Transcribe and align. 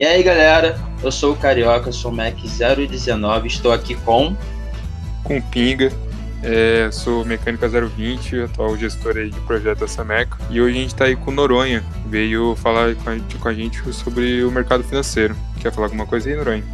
E 0.00 0.06
aí, 0.06 0.22
galera, 0.22 0.80
eu 1.02 1.12
sou 1.12 1.34
o 1.34 1.36
Carioca, 1.36 1.92
sou 1.92 2.10
o 2.10 2.16
Mac 2.16 2.34
019, 2.34 3.46
estou 3.46 3.70
aqui 3.70 3.94
com. 3.96 4.34
Com 5.22 5.42
Pinga, 5.42 5.92
é, 6.42 6.90
sou 6.90 7.22
mecânica 7.22 7.68
020, 7.68 8.44
atual 8.44 8.78
gestor 8.78 9.18
aí 9.18 9.28
de 9.28 9.38
projeto 9.40 9.80
da 9.80 9.86
Sameco. 9.86 10.38
E 10.48 10.58
hoje 10.58 10.78
a 10.78 10.80
gente 10.80 10.94
está 10.94 11.04
aí 11.04 11.14
com 11.14 11.30
Noronha, 11.30 11.84
veio 12.06 12.56
falar 12.56 12.94
com 12.94 13.10
a, 13.10 13.18
gente, 13.18 13.36
com 13.36 13.48
a 13.48 13.52
gente 13.52 13.92
sobre 13.92 14.42
o 14.42 14.50
mercado 14.50 14.82
financeiro. 14.82 15.36
Quer 15.60 15.70
falar 15.70 15.88
alguma 15.88 16.06
coisa 16.06 16.30
aí, 16.30 16.34
Noronha? 16.34 16.64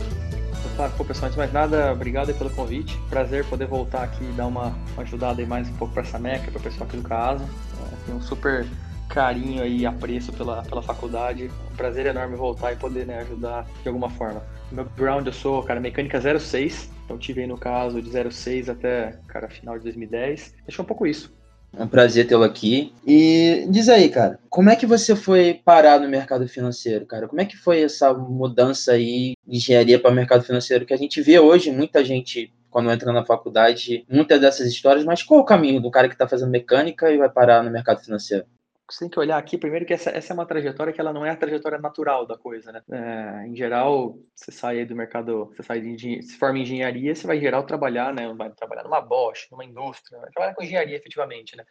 Claro, 0.77 0.93
pô, 0.97 1.05
pessoal, 1.05 1.25
antes 1.25 1.35
de 1.35 1.39
mais 1.39 1.53
nada, 1.53 1.93
obrigado 1.93 2.33
pelo 2.33 2.51
convite. 2.51 2.97
Prazer 3.11 3.45
poder 3.47 3.67
voltar 3.67 4.05
aqui 4.05 4.23
e 4.23 4.33
dar 4.35 4.47
uma, 4.47 4.73
uma 4.95 5.03
ajudada 5.03 5.43
aí 5.43 5.47
mais 5.49 5.69
um 5.69 5.73
pouco 5.73 5.93
para 5.93 6.05
essa 6.05 6.17
meca, 6.21 6.49
para 6.49 6.61
o 6.61 6.63
pessoal 6.63 6.87
aqui 6.87 6.97
do 6.97 7.03
caso. 7.03 7.43
É, 7.43 8.07
tem 8.07 8.15
um 8.15 8.23
super 8.23 8.65
carinho 9.09 9.67
e 9.67 9.87
apreço 9.87 10.33
pela, 10.33 10.63
pela 10.63 10.83
faculdade. 10.83 11.51
Um 11.73 11.77
prazer 11.77 12.07
enorme 12.07 12.37
voltar 12.37 12.73
e 12.73 12.77
poder 12.77 13.07
né, 13.07 13.21
ajudar 13.21 13.67
de 13.83 13.89
alguma 13.89 14.11
forma. 14.11 14.43
Meu 14.71 14.85
background, 14.85 15.27
eu 15.27 15.33
sou, 15.33 15.63
cara, 15.63 15.81
mecânica 15.81 16.21
06, 16.21 16.91
então 17.05 17.17
tive 17.17 17.43
aí 17.43 17.47
no 17.47 17.57
caso 17.57 18.03
de 18.03 18.11
06 18.11 18.69
até, 18.69 19.19
cara, 19.29 19.49
final 19.49 19.79
de 19.79 19.85
2010. 19.85 20.55
Deixa 20.67 20.83
um 20.83 20.85
pouco 20.85 21.07
isso. 21.07 21.35
É 21.77 21.83
um 21.83 21.89
prazer 21.89 22.27
tê-lo 22.27 22.43
aqui. 22.43 22.93
E 23.07 23.67
diz 23.71 23.89
aí, 23.89 24.09
cara, 24.09 24.39
como 24.49 24.71
é 24.71 24.77
que 24.77 24.87
você 24.87 25.15
foi 25.15 25.61
parar 25.65 26.01
no 26.01 26.09
mercado 26.09 26.49
financeiro, 26.49 27.05
cara? 27.05 27.29
Como 27.29 27.41
é 27.41 27.45
que 27.45 27.57
foi 27.57 27.83
essa 27.83 28.15
mudança 28.15 28.93
aí 28.93 29.35
de 29.47 29.57
engenharia 29.57 29.99
para 29.99 30.11
mercado 30.11 30.43
financeiro 30.43 30.87
que 30.87 30.95
a 30.95 30.97
gente 30.97 31.21
vê 31.21 31.39
hoje 31.39 31.71
muita 31.71 32.05
gente 32.05 32.53
quando 32.71 32.91
entra 32.91 33.13
na 33.13 33.25
faculdade, 33.25 34.05
muitas 34.09 34.41
dessas 34.41 34.67
histórias, 34.67 35.05
mas 35.05 35.23
qual 35.23 35.41
é 35.41 35.43
o 35.43 35.47
caminho 35.47 35.81
do 35.81 35.91
cara 35.91 36.09
que 36.09 36.15
está 36.15 36.29
fazendo 36.29 36.51
mecânica 36.51 37.11
e 37.11 37.17
vai 37.17 37.29
parar 37.29 37.63
no 37.63 37.71
mercado 37.71 38.03
financeiro? 38.03 38.45
Você 38.89 39.01
tem 39.01 39.09
que 39.09 39.19
olhar 39.19 39.37
aqui 39.37 39.59
primeiro 39.59 39.85
que 39.85 39.93
essa, 39.93 40.11
essa 40.11 40.33
é 40.33 40.35
uma 40.35 40.47
trajetória 40.47 40.93
que 40.93 41.01
ela 41.01 41.13
não 41.13 41.25
é 41.25 41.31
a 41.31 41.37
trajetória 41.37 41.79
natural 41.79 42.27
da 42.27 42.37
coisa, 42.37 42.71
né? 42.73 42.83
É, 42.91 43.47
em 43.47 43.57
geral, 43.57 44.19
você 44.35 44.53
sai 44.53 44.85
do 44.85 44.95
mercado, 44.95 45.47
você 45.47 45.63
sai 45.63 45.81
de 45.81 46.23
se 46.23 46.39
forma 46.39 46.59
em 46.59 46.63
engenharia, 46.63 47.15
você 47.15 47.27
vai 47.27 47.39
em 47.39 47.41
geral 47.41 47.65
trabalhar, 47.65 48.15
né? 48.15 48.33
Vai 48.35 48.51
trabalhar 48.51 48.85
numa 48.85 49.01
Bosch, 49.01 49.49
numa 49.51 49.65
indústria, 49.65 50.21
vai 50.21 50.31
trabalhar 50.31 50.55
com 50.55 50.63
engenharia 50.63 50.97
efetivamente, 50.97 51.57
né? 51.57 51.65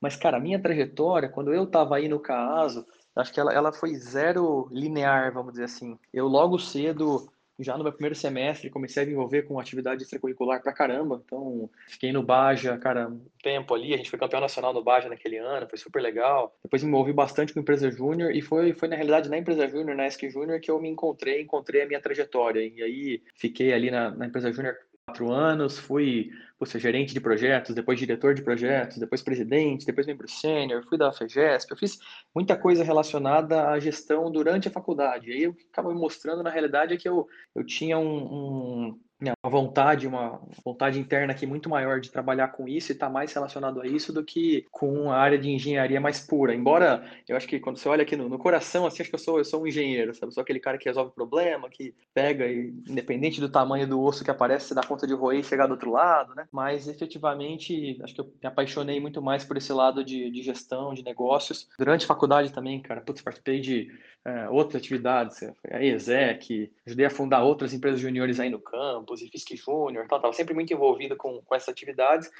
Mas, 0.00 0.16
cara, 0.16 0.36
a 0.36 0.40
minha 0.40 0.60
trajetória, 0.60 1.28
quando 1.28 1.52
eu 1.52 1.64
estava 1.64 1.96
aí 1.96 2.08
no 2.08 2.20
CASO, 2.20 2.86
acho 3.16 3.32
que 3.32 3.40
ela, 3.40 3.52
ela 3.52 3.72
foi 3.72 3.94
zero 3.94 4.68
linear, 4.70 5.32
vamos 5.32 5.52
dizer 5.52 5.64
assim. 5.64 5.98
Eu 6.12 6.26
logo 6.26 6.58
cedo 6.58 7.31
já 7.58 7.76
no 7.76 7.84
meu 7.84 7.92
primeiro 7.92 8.14
semestre 8.14 8.70
comecei 8.70 9.02
a 9.02 9.06
me 9.06 9.12
envolver 9.12 9.42
com 9.42 9.58
atividade 9.58 10.02
extracurricular 10.02 10.62
pra 10.62 10.72
caramba. 10.72 11.22
Então, 11.24 11.68
fiquei 11.88 12.12
no 12.12 12.22
Baja, 12.22 12.76
cara, 12.78 13.08
um 13.08 13.24
tempo 13.42 13.74
ali. 13.74 13.94
A 13.94 13.96
gente 13.96 14.10
foi 14.10 14.18
campeão 14.18 14.40
nacional 14.40 14.72
no 14.72 14.82
Baja 14.82 15.08
naquele 15.08 15.38
ano, 15.38 15.68
foi 15.68 15.78
super 15.78 16.00
legal. 16.00 16.56
Depois 16.62 16.82
me 16.82 16.88
envolvi 16.88 17.12
bastante 17.12 17.52
com 17.52 17.60
empresa 17.60 17.90
júnior 17.90 18.34
e 18.34 18.40
foi, 18.40 18.72
foi 18.72 18.88
na 18.88 18.96
realidade 18.96 19.28
na 19.28 19.38
empresa 19.38 19.68
júnior, 19.68 19.96
na 19.96 20.06
ESC 20.06 20.30
Júnior, 20.30 20.60
que 20.60 20.70
eu 20.70 20.80
me 20.80 20.88
encontrei, 20.88 21.42
encontrei 21.42 21.82
a 21.82 21.86
minha 21.86 22.00
trajetória. 22.00 22.60
E 22.60 22.82
aí 22.82 23.22
fiquei 23.34 23.72
ali 23.72 23.90
na, 23.90 24.10
na 24.10 24.26
empresa 24.26 24.52
júnior 24.52 24.76
quatro 25.06 25.30
anos, 25.30 25.78
fui 25.78 26.30
ser 26.66 26.78
gerente 26.78 27.14
de 27.14 27.20
projetos, 27.20 27.74
depois 27.74 27.98
diretor 27.98 28.34
de 28.34 28.42
projetos, 28.42 28.98
depois 28.98 29.22
presidente, 29.22 29.86
depois 29.86 30.06
membro 30.06 30.28
sênior, 30.28 30.84
fui 30.88 30.98
da 30.98 31.12
FEGESP, 31.12 31.70
eu 31.70 31.76
fiz 31.76 31.98
muita 32.34 32.56
coisa 32.56 32.84
relacionada 32.84 33.68
à 33.68 33.78
gestão 33.78 34.30
durante 34.30 34.68
a 34.68 34.70
faculdade. 34.70 35.30
E 35.30 35.32
aí 35.32 35.48
o 35.48 35.54
que 35.54 35.66
acaba 35.72 35.92
me 35.92 35.98
mostrando, 35.98 36.42
na 36.42 36.50
realidade, 36.50 36.94
é 36.94 36.96
que 36.96 37.08
eu, 37.08 37.26
eu 37.54 37.64
tinha 37.64 37.98
um, 37.98 38.90
um 38.90 39.00
uma 39.22 39.50
vontade, 39.50 40.06
uma 40.06 40.40
vontade 40.64 40.98
interna 40.98 41.32
aqui 41.32 41.46
muito 41.46 41.68
maior 41.68 42.00
de 42.00 42.10
trabalhar 42.10 42.48
com 42.48 42.66
isso 42.66 42.90
e 42.90 42.94
estar 42.94 43.06
tá 43.06 43.12
mais 43.12 43.32
relacionado 43.32 43.80
a 43.80 43.86
isso 43.86 44.12
do 44.12 44.24
que 44.24 44.66
com 44.70 45.12
a 45.12 45.16
área 45.16 45.38
de 45.38 45.48
engenharia 45.48 46.00
mais 46.00 46.20
pura. 46.20 46.54
Embora 46.54 47.04
eu 47.28 47.36
acho 47.36 47.46
que 47.46 47.60
quando 47.60 47.76
você 47.76 47.88
olha 47.88 48.02
aqui 48.02 48.16
no, 48.16 48.28
no 48.28 48.38
coração, 48.38 48.86
assim, 48.86 49.02
acho 49.02 49.10
que 49.10 49.14
eu 49.14 49.20
sou, 49.20 49.38
eu 49.38 49.44
sou 49.44 49.62
um 49.62 49.66
engenheiro, 49.66 50.14
sabe? 50.14 50.30
Eu 50.30 50.32
sou 50.32 50.42
aquele 50.42 50.58
cara 50.58 50.78
que 50.78 50.88
resolve 50.88 51.12
problema, 51.12 51.70
que 51.70 51.94
pega 52.12 52.46
e, 52.46 52.74
independente 52.88 53.40
do 53.40 53.48
tamanho 53.48 53.86
do 53.86 54.00
osso 54.02 54.24
que 54.24 54.30
aparece, 54.30 54.68
você 54.68 54.74
dá 54.74 54.82
conta 54.82 55.06
de 55.06 55.14
roer 55.14 55.38
e 55.38 55.44
chegar 55.44 55.66
do 55.66 55.72
outro 55.72 55.92
lado, 55.92 56.34
né? 56.34 56.46
Mas 56.52 56.86
efetivamente, 56.86 57.98
acho 58.02 58.14
que 58.14 58.20
eu 58.20 58.26
me 58.26 58.46
apaixonei 58.46 59.00
muito 59.00 59.22
mais 59.22 59.42
por 59.42 59.56
esse 59.56 59.72
lado 59.72 60.04
de, 60.04 60.30
de 60.30 60.42
gestão, 60.42 60.92
de 60.92 61.02
negócios. 61.02 61.66
Durante 61.78 62.04
a 62.04 62.08
faculdade 62.08 62.52
também, 62.52 62.78
cara, 62.78 63.00
putz, 63.00 63.22
participei 63.22 63.58
de 63.58 63.90
é, 64.22 64.48
outras 64.50 64.82
atividades, 64.82 65.42
a 65.70 65.82
ESEC, 65.82 66.70
ajudei 66.86 67.06
a 67.06 67.10
fundar 67.10 67.42
outras 67.42 67.72
empresas 67.72 68.00
juniores 68.00 68.38
aí 68.38 68.50
no 68.50 68.60
campus, 68.60 69.22
e 69.22 69.30
FISC 69.30 69.56
Júnior, 69.56 70.04
estava 70.04 70.30
sempre 70.34 70.52
muito 70.52 70.72
envolvido 70.72 71.16
com, 71.16 71.40
com 71.40 71.54
essas 71.54 71.70
atividades. 71.70 72.30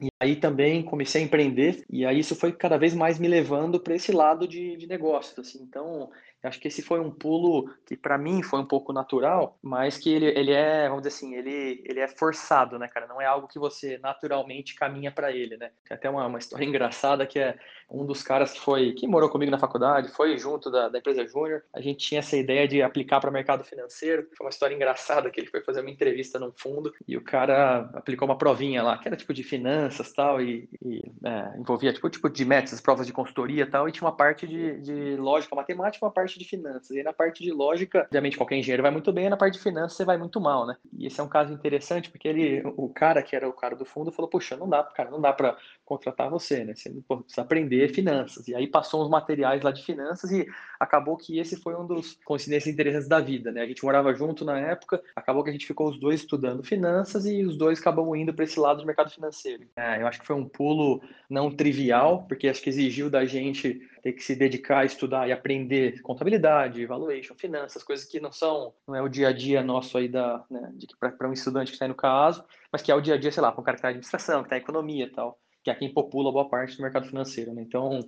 E 0.00 0.08
aí 0.20 0.36
também 0.36 0.82
comecei 0.82 1.20
a 1.20 1.24
empreender, 1.24 1.84
e 1.90 2.06
aí 2.06 2.20
isso 2.20 2.36
foi 2.36 2.52
cada 2.52 2.78
vez 2.78 2.94
mais 2.94 3.18
me 3.18 3.26
levando 3.28 3.80
para 3.80 3.96
esse 3.96 4.12
lado 4.12 4.46
de, 4.46 4.76
de 4.76 4.86
negócios. 4.86 5.38
Assim. 5.38 5.62
Então, 5.62 6.08
acho 6.42 6.60
que 6.60 6.68
esse 6.68 6.82
foi 6.82 7.00
um 7.00 7.10
pulo 7.10 7.70
que 7.86 7.96
para 7.96 8.16
mim 8.16 8.42
foi 8.42 8.60
um 8.60 8.64
pouco 8.64 8.92
natural, 8.92 9.58
mas 9.62 9.98
que 9.98 10.12
ele, 10.12 10.26
ele 10.26 10.52
é, 10.52 10.88
vamos 10.88 11.02
dizer 11.02 11.16
assim, 11.16 11.34
ele, 11.34 11.82
ele 11.84 12.00
é 12.00 12.08
forçado, 12.08 12.78
né, 12.78 12.88
cara? 12.88 13.06
Não 13.06 13.20
é 13.20 13.26
algo 13.26 13.48
que 13.48 13.58
você 13.58 13.98
naturalmente 13.98 14.74
caminha 14.74 15.10
para 15.10 15.32
ele, 15.32 15.56
né? 15.56 15.70
Tem 15.86 15.96
até 15.96 16.08
uma, 16.08 16.26
uma 16.26 16.38
história 16.38 16.64
engraçada 16.64 17.26
que 17.26 17.38
é 17.38 17.58
um 17.90 18.04
dos 18.04 18.22
caras 18.22 18.52
que 18.52 18.60
foi, 18.60 18.92
que 18.92 19.06
morou 19.06 19.30
comigo 19.30 19.50
na 19.50 19.58
faculdade, 19.58 20.10
foi 20.10 20.36
junto 20.36 20.70
da, 20.70 20.88
da 20.88 20.98
empresa 20.98 21.26
Júnior. 21.26 21.62
A 21.72 21.80
gente 21.80 22.06
tinha 22.06 22.18
essa 22.18 22.36
ideia 22.36 22.68
de 22.68 22.82
aplicar 22.82 23.20
para 23.20 23.30
o 23.30 23.32
mercado 23.32 23.64
financeiro. 23.64 24.28
Foi 24.36 24.46
uma 24.46 24.50
história 24.50 24.74
engraçada 24.74 25.30
que 25.30 25.40
ele 25.40 25.48
foi 25.48 25.62
fazer 25.62 25.80
uma 25.80 25.90
entrevista 25.90 26.38
num 26.38 26.52
fundo 26.54 26.92
e 27.06 27.16
o 27.16 27.22
cara 27.22 27.90
aplicou 27.94 28.28
uma 28.28 28.36
provinha 28.36 28.82
lá, 28.82 28.98
que 28.98 29.08
era 29.08 29.16
tipo 29.16 29.32
de 29.32 29.42
finanças 29.42 30.12
tal, 30.12 30.40
e, 30.40 30.68
e 30.84 31.02
é, 31.24 31.58
envolvia 31.58 31.92
tipo, 31.92 32.10
tipo 32.10 32.28
de 32.28 32.44
métodos, 32.44 32.80
provas 32.80 33.06
de 33.06 33.12
consultoria 33.12 33.66
tal, 33.66 33.88
e 33.88 33.92
tinha 33.92 34.06
uma 34.06 34.16
parte 34.16 34.46
de, 34.46 34.80
de 34.80 35.16
lógica 35.16 35.56
matemática 35.56 36.04
uma 36.04 36.12
parte 36.12 36.27
parte 36.28 36.38
de 36.38 36.44
finanças. 36.44 36.90
E 36.90 37.02
na 37.02 37.12
parte 37.12 37.42
de 37.42 37.50
lógica, 37.50 38.02
obviamente 38.02 38.36
qualquer 38.36 38.56
engenheiro 38.56 38.82
vai 38.82 38.92
muito 38.92 39.12
bem, 39.12 39.26
e 39.26 39.30
na 39.30 39.36
parte 39.36 39.54
de 39.54 39.60
finanças 39.60 39.96
você 39.96 40.04
vai 40.04 40.18
muito 40.18 40.40
mal, 40.40 40.66
né? 40.66 40.76
E 40.96 41.06
esse 41.06 41.18
é 41.18 41.22
um 41.22 41.28
caso 41.28 41.52
interessante 41.52 42.10
porque 42.10 42.28
ele, 42.28 42.62
o 42.76 42.88
cara 42.88 43.22
que 43.22 43.34
era 43.34 43.48
o 43.48 43.52
cara 43.52 43.74
do 43.74 43.84
fundo 43.84 44.12
falou: 44.12 44.28
"Poxa, 44.28 44.56
não 44.56 44.68
dá, 44.68 44.82
cara, 44.84 45.10
não 45.10 45.20
dá 45.20 45.32
para 45.32 45.56
contratar 45.84 46.28
você, 46.28 46.64
né? 46.64 46.74
Você 46.74 46.90
precisa 46.90 47.42
aprender 47.42 47.88
finanças". 47.94 48.46
E 48.46 48.54
aí 48.54 48.66
passou 48.66 49.02
uns 49.02 49.08
materiais 49.08 49.62
lá 49.62 49.70
de 49.70 49.82
finanças 49.82 50.30
e 50.30 50.46
acabou 50.78 51.16
que 51.16 51.38
esse 51.38 51.56
foi 51.56 51.74
um 51.74 51.86
dos 51.86 52.18
coincidências 52.24 52.72
interessantes 52.72 53.08
da 53.08 53.20
vida, 53.20 53.50
né? 53.50 53.62
A 53.62 53.66
gente 53.66 53.82
morava 53.82 54.12
junto 54.14 54.44
na 54.44 54.58
época, 54.58 55.02
acabou 55.16 55.42
que 55.42 55.50
a 55.50 55.52
gente 55.52 55.66
ficou 55.66 55.88
os 55.88 55.98
dois 55.98 56.20
estudando 56.20 56.62
finanças 56.62 57.24
e 57.24 57.44
os 57.44 57.56
dois 57.56 57.80
acabam 57.80 58.14
indo 58.14 58.34
para 58.34 58.44
esse 58.44 58.60
lado 58.60 58.80
do 58.80 58.86
mercado 58.86 59.10
financeiro. 59.10 59.64
É, 59.76 60.02
eu 60.02 60.06
acho 60.06 60.20
que 60.20 60.26
foi 60.26 60.36
um 60.36 60.48
pulo 60.48 61.00
não 61.28 61.50
trivial, 61.50 62.26
porque 62.28 62.48
acho 62.48 62.62
que 62.62 62.68
exigiu 62.68 63.08
da 63.08 63.24
gente 63.24 63.80
ter 64.08 64.12
que 64.14 64.24
se 64.24 64.34
dedicar 64.34 64.80
a 64.80 64.84
estudar 64.84 65.28
e 65.28 65.32
aprender 65.32 66.00
contabilidade, 66.00 66.86
valuation, 66.86 67.34
finanças, 67.34 67.82
coisas 67.82 68.06
que 68.06 68.18
não 68.18 68.32
são, 68.32 68.72
não 68.86 68.94
é 68.94 69.02
o 69.02 69.08
dia 69.08 69.28
a 69.28 69.32
dia 69.32 69.62
nosso 69.62 69.98
aí 69.98 70.08
da, 70.08 70.44
né, 70.50 70.72
para 70.98 71.28
um 71.28 71.32
estudante 71.32 71.70
que 71.70 71.74
está 71.74 71.86
no 71.86 71.94
caso, 71.94 72.42
mas 72.72 72.80
que 72.80 72.90
é 72.90 72.94
o 72.94 73.00
dia 73.00 73.14
a 73.14 73.18
dia, 73.18 73.30
sei 73.30 73.42
lá, 73.42 73.52
para 73.52 73.60
um 73.60 73.64
cara 73.64 73.76
que 73.76 73.80
está 73.80 73.88
em 73.88 73.92
administração, 73.92 74.40
que 74.40 74.46
está 74.46 74.56
em 74.56 74.60
economia 74.60 75.04
e 75.04 75.10
tal, 75.10 75.38
que 75.62 75.70
é 75.70 75.74
quem 75.74 75.92
popula 75.92 76.32
boa 76.32 76.48
parte 76.48 76.76
do 76.76 76.82
mercado 76.82 77.06
financeiro, 77.06 77.52
né? 77.52 77.62
Então, 77.62 78.00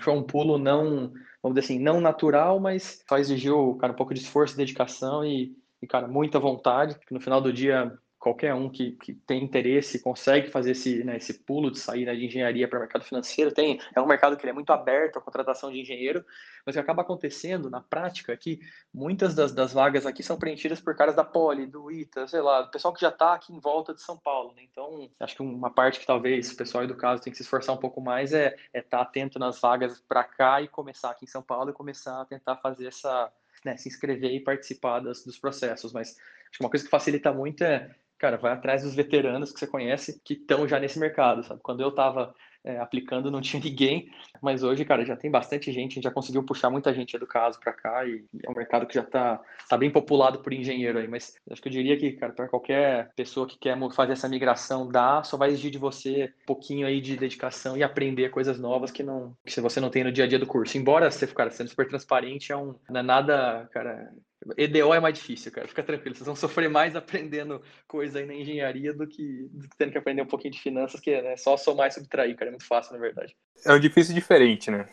foi 0.00 0.12
um 0.12 0.22
pulo 0.22 0.58
não, 0.58 1.12
vamos 1.42 1.56
dizer 1.56 1.60
assim, 1.60 1.78
não 1.80 2.00
natural, 2.00 2.60
mas 2.60 3.02
só 3.08 3.18
exigiu, 3.18 3.76
cara, 3.80 3.92
um 3.92 3.96
pouco 3.96 4.14
de 4.14 4.20
esforço, 4.20 4.56
dedicação 4.56 5.24
e, 5.24 5.56
e 5.82 5.86
cara, 5.88 6.06
muita 6.06 6.38
vontade, 6.38 6.96
que 7.04 7.12
no 7.12 7.20
final 7.20 7.40
do 7.40 7.52
dia 7.52 7.92
qualquer 8.18 8.52
um 8.52 8.68
que, 8.68 8.92
que 8.92 9.14
tem 9.14 9.42
interesse 9.42 10.02
consegue 10.02 10.50
fazer 10.50 10.72
esse, 10.72 11.04
né, 11.04 11.16
esse 11.16 11.34
pulo 11.34 11.70
de 11.70 11.78
sair 11.78 12.04
né, 12.04 12.14
de 12.14 12.26
engenharia 12.26 12.66
para 12.66 12.78
o 12.78 12.80
mercado 12.80 13.04
financeiro. 13.04 13.52
Tem, 13.52 13.80
é 13.94 14.00
um 14.00 14.06
mercado 14.06 14.36
que 14.36 14.46
é 14.46 14.52
muito 14.52 14.72
aberto 14.72 15.18
à 15.18 15.22
contratação 15.22 15.70
de 15.70 15.80
engenheiro, 15.80 16.24
mas 16.66 16.74
o 16.74 16.76
que 16.76 16.80
acaba 16.80 17.02
acontecendo 17.02 17.70
na 17.70 17.80
prática 17.80 18.32
é 18.32 18.36
que 18.36 18.58
muitas 18.92 19.34
das, 19.34 19.52
das 19.52 19.72
vagas 19.72 20.04
aqui 20.04 20.22
são 20.22 20.36
preenchidas 20.36 20.80
por 20.80 20.96
caras 20.96 21.14
da 21.14 21.24
Poli, 21.24 21.66
do 21.66 21.90
ITA, 21.92 22.26
sei 22.26 22.40
lá, 22.40 22.62
do 22.62 22.70
pessoal 22.70 22.92
que 22.92 23.00
já 23.00 23.08
está 23.08 23.34
aqui 23.34 23.52
em 23.52 23.60
volta 23.60 23.94
de 23.94 24.02
São 24.02 24.18
Paulo. 24.18 24.52
Né? 24.54 24.62
Então, 24.70 25.08
acho 25.20 25.36
que 25.36 25.42
uma 25.42 25.70
parte 25.70 26.00
que 26.00 26.06
talvez 26.06 26.50
o 26.50 26.56
pessoal 26.56 26.86
do 26.86 26.96
caso 26.96 27.22
tem 27.22 27.30
que 27.30 27.36
se 27.36 27.44
esforçar 27.44 27.74
um 27.74 27.78
pouco 27.78 28.00
mais 28.00 28.32
é 28.32 28.48
estar 28.48 28.58
é 28.72 28.82
tá 28.82 29.00
atento 29.00 29.38
nas 29.38 29.60
vagas 29.60 30.00
para 30.00 30.24
cá 30.24 30.60
e 30.60 30.66
começar 30.66 31.10
aqui 31.10 31.24
em 31.24 31.28
São 31.28 31.42
Paulo 31.42 31.70
e 31.70 31.72
começar 31.72 32.20
a 32.20 32.24
tentar 32.24 32.56
fazer 32.56 32.88
essa, 32.88 33.32
né, 33.64 33.76
se 33.76 33.88
inscrever 33.88 34.32
e 34.32 34.40
participar 34.40 35.00
das, 35.00 35.24
dos 35.24 35.38
processos. 35.38 35.92
Mas 35.92 36.10
acho 36.10 36.58
que 36.58 36.64
uma 36.64 36.70
coisa 36.70 36.84
que 36.84 36.90
facilita 36.90 37.32
muito 37.32 37.62
é 37.62 37.94
cara, 38.18 38.36
vai 38.36 38.52
atrás 38.52 38.82
dos 38.82 38.94
veteranos 38.94 39.52
que 39.52 39.58
você 39.58 39.66
conhece 39.66 40.20
que 40.24 40.34
estão 40.34 40.66
já 40.66 40.78
nesse 40.78 40.98
mercado, 40.98 41.42
sabe? 41.44 41.60
Quando 41.62 41.80
eu 41.80 41.88
estava 41.88 42.34
é, 42.64 42.78
aplicando 42.78 43.30
não 43.30 43.40
tinha 43.42 43.62
ninguém, 43.62 44.10
mas 44.42 44.62
hoje, 44.62 44.84
cara, 44.84 45.04
já 45.04 45.16
tem 45.16 45.30
bastante 45.30 45.72
gente, 45.72 45.92
a 45.92 45.94
gente 45.94 46.04
já 46.04 46.10
conseguiu 46.10 46.42
puxar 46.42 46.70
muita 46.70 46.92
gente 46.92 47.18
do 47.18 47.26
caso 47.26 47.58
para 47.58 47.72
cá 47.72 48.04
e 48.04 48.24
é 48.44 48.50
um 48.50 48.54
mercado 48.54 48.86
que 48.86 48.94
já 48.94 49.02
está 49.02 49.40
tá 49.68 49.76
bem 49.76 49.90
populado 49.90 50.40
por 50.40 50.52
engenheiro 50.52 50.98
aí, 50.98 51.08
mas 51.08 51.34
acho 51.50 51.62
que 51.62 51.68
eu 51.68 51.72
diria 51.72 51.96
que, 51.96 52.12
cara, 52.12 52.32
para 52.32 52.48
qualquer 52.48 53.10
pessoa 53.14 53.46
que 53.46 53.58
quer 53.58 53.76
fazer 53.92 54.12
essa 54.12 54.28
migração, 54.28 54.88
dá, 54.88 55.22
só 55.22 55.36
vai 55.36 55.50
exigir 55.50 55.70
de 55.70 55.78
você 55.78 56.32
um 56.42 56.46
pouquinho 56.46 56.86
aí 56.86 57.00
de 57.00 57.16
dedicação 57.16 57.76
e 57.76 57.82
aprender 57.82 58.30
coisas 58.30 58.58
novas 58.58 58.90
que 58.90 59.02
não 59.02 59.36
que 59.44 59.60
você 59.60 59.80
não 59.80 59.90
tem 59.90 60.04
no 60.04 60.12
dia 60.12 60.24
a 60.24 60.28
dia 60.28 60.38
do 60.38 60.46
curso. 60.46 60.76
Embora 60.76 61.10
você, 61.10 61.26
cara, 61.26 61.50
sendo 61.50 61.68
super 61.68 61.88
transparente, 61.88 62.52
é 62.52 62.56
um 62.56 62.74
não 62.90 63.00
é 63.00 63.02
nada, 63.02 63.68
cara, 63.72 64.12
EDO 64.56 64.94
é 64.94 65.00
mais 65.00 65.14
difícil, 65.14 65.50
cara. 65.50 65.68
Fica 65.68 65.82
tranquilo. 65.82 66.14
Vocês 66.14 66.26
vão 66.26 66.36
sofrer 66.36 66.70
mais 66.70 66.94
aprendendo 66.94 67.60
coisa 67.86 68.18
aí 68.18 68.26
na 68.26 68.34
engenharia 68.34 68.92
do 68.92 69.06
que, 69.06 69.48
do 69.50 69.68
que 69.68 69.76
tendo 69.76 69.92
que 69.92 69.98
aprender 69.98 70.22
um 70.22 70.26
pouquinho 70.26 70.52
de 70.52 70.60
finanças, 70.60 71.00
que 71.00 71.10
é 71.10 71.22
né, 71.22 71.36
só 71.36 71.56
somar 71.56 71.88
e 71.88 71.92
subtrair, 71.92 72.36
cara. 72.36 72.50
É 72.50 72.52
muito 72.52 72.66
fácil, 72.66 72.92
na 72.92 73.00
verdade. 73.00 73.36
É 73.64 73.72
um 73.72 73.80
difícil 73.80 74.14
diferente, 74.14 74.70
né? 74.70 74.88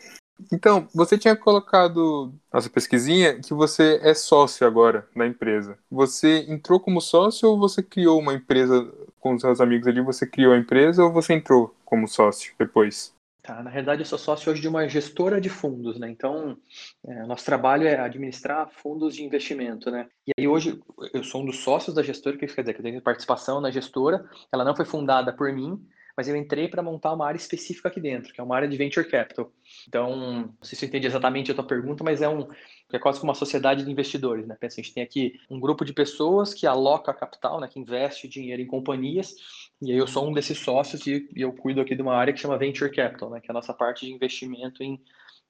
Então, 0.52 0.86
você 0.94 1.16
tinha 1.16 1.34
colocado 1.34 2.34
nossa 2.52 2.68
pesquisinha 2.68 3.40
que 3.40 3.54
você 3.54 3.98
é 4.02 4.12
sócio 4.12 4.66
agora 4.66 5.08
da 5.16 5.26
empresa. 5.26 5.78
Você 5.90 6.44
entrou 6.48 6.78
como 6.78 7.00
sócio 7.00 7.48
ou 7.48 7.58
você 7.58 7.82
criou 7.82 8.18
uma 8.20 8.34
empresa 8.34 8.92
com 9.18 9.34
os 9.34 9.40
seus 9.40 9.60
amigos 9.60 9.88
ali? 9.88 10.00
Você 10.02 10.26
criou 10.26 10.52
a 10.52 10.58
empresa 10.58 11.02
ou 11.02 11.12
você 11.12 11.32
entrou 11.32 11.74
como 11.84 12.06
sócio 12.06 12.52
depois? 12.58 13.15
Tá, 13.46 13.62
na 13.62 13.70
verdade, 13.70 14.02
eu 14.02 14.04
sou 14.04 14.18
sócio 14.18 14.50
hoje 14.50 14.60
de 14.60 14.66
uma 14.66 14.88
gestora 14.88 15.40
de 15.40 15.48
fundos, 15.48 16.00
né? 16.00 16.10
Então, 16.10 16.58
é, 17.06 17.26
nosso 17.26 17.44
trabalho 17.44 17.86
é 17.86 17.96
administrar 17.96 18.68
fundos 18.68 19.14
de 19.14 19.22
investimento, 19.22 19.88
né? 19.88 20.08
E 20.26 20.32
aí 20.36 20.48
hoje 20.48 20.80
eu 21.14 21.22
sou 21.22 21.42
um 21.42 21.46
dos 21.46 21.60
sócios 21.60 21.94
da 21.94 22.02
gestora, 22.02 22.36
que 22.36 22.44
quer 22.48 22.62
dizer 22.62 22.74
que 22.74 22.80
eu 22.80 22.84
tenho 22.84 23.00
participação 23.00 23.60
na 23.60 23.70
gestora. 23.70 24.28
Ela 24.52 24.64
não 24.64 24.74
foi 24.74 24.84
fundada 24.84 25.32
por 25.32 25.52
mim, 25.52 25.80
mas 26.16 26.28
eu 26.28 26.36
entrei 26.36 26.66
para 26.68 26.82
montar 26.82 27.12
uma 27.12 27.26
área 27.26 27.36
específica 27.36 27.88
aqui 27.88 28.00
dentro, 28.00 28.32
que 28.32 28.40
é 28.40 28.44
uma 28.44 28.56
área 28.56 28.68
de 28.68 28.76
venture 28.76 29.06
capital. 29.08 29.52
Então, 29.86 30.16
não 30.16 30.54
sei 30.62 30.70
se 30.70 30.76
você 30.76 30.86
entende 30.86 31.06
exatamente 31.06 31.50
a 31.50 31.54
tua 31.54 31.66
pergunta, 31.66 32.02
mas 32.02 32.22
é 32.22 32.28
um 32.28 32.48
é 32.92 32.98
quase 32.98 33.18
como 33.18 33.30
uma 33.30 33.34
sociedade 33.34 33.84
de 33.84 33.90
investidores, 33.90 34.46
né? 34.46 34.56
Pensa, 34.58 34.80
a 34.80 34.82
gente 34.82 34.94
tem 34.94 35.02
aqui 35.02 35.38
um 35.50 35.58
grupo 35.58 35.84
de 35.84 35.92
pessoas 35.92 36.54
que 36.54 36.66
aloca 36.66 37.12
capital, 37.12 37.60
né, 37.60 37.68
que 37.68 37.80
investe 37.80 38.28
dinheiro 38.28 38.62
em 38.62 38.66
companhias, 38.66 39.34
e 39.82 39.90
aí 39.92 39.98
eu 39.98 40.06
sou 40.06 40.28
um 40.28 40.32
desses 40.32 40.58
sócios 40.58 41.04
e, 41.06 41.28
e 41.34 41.42
eu 41.42 41.52
cuido 41.52 41.80
aqui 41.80 41.94
de 41.94 42.02
uma 42.02 42.14
área 42.14 42.32
que 42.32 42.38
chama 42.38 42.56
venture 42.56 42.94
capital, 42.94 43.30
né, 43.30 43.40
que 43.40 43.50
é 43.50 43.52
a 43.52 43.54
nossa 43.54 43.74
parte 43.74 44.06
de 44.06 44.12
investimento 44.12 44.82
em, 44.82 45.02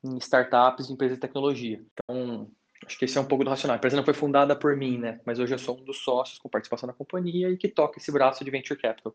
em 0.02 0.16
startups, 0.16 0.90
empresas 0.90 1.16
de 1.16 1.20
tecnologia. 1.20 1.84
Então, 1.92 2.50
Acho 2.84 2.98
que 2.98 3.04
esse 3.04 3.16
é 3.16 3.20
um 3.20 3.24
pouco 3.24 3.42
do 3.42 3.50
racional. 3.50 3.74
A 3.74 3.78
empresa 3.78 3.96
não 3.96 4.04
foi 4.04 4.14
fundada 4.14 4.54
por 4.54 4.76
mim, 4.76 4.98
né? 4.98 5.20
Mas 5.24 5.38
hoje 5.38 5.54
eu 5.54 5.58
sou 5.58 5.78
um 5.78 5.84
dos 5.84 5.98
sócios 5.98 6.38
com 6.38 6.48
participação 6.48 6.86
na 6.86 6.92
companhia 6.92 7.50
e 7.50 7.56
que 7.56 7.68
toca 7.68 7.98
esse 7.98 8.12
braço 8.12 8.44
de 8.44 8.50
venture 8.50 8.78
capital. 8.78 9.14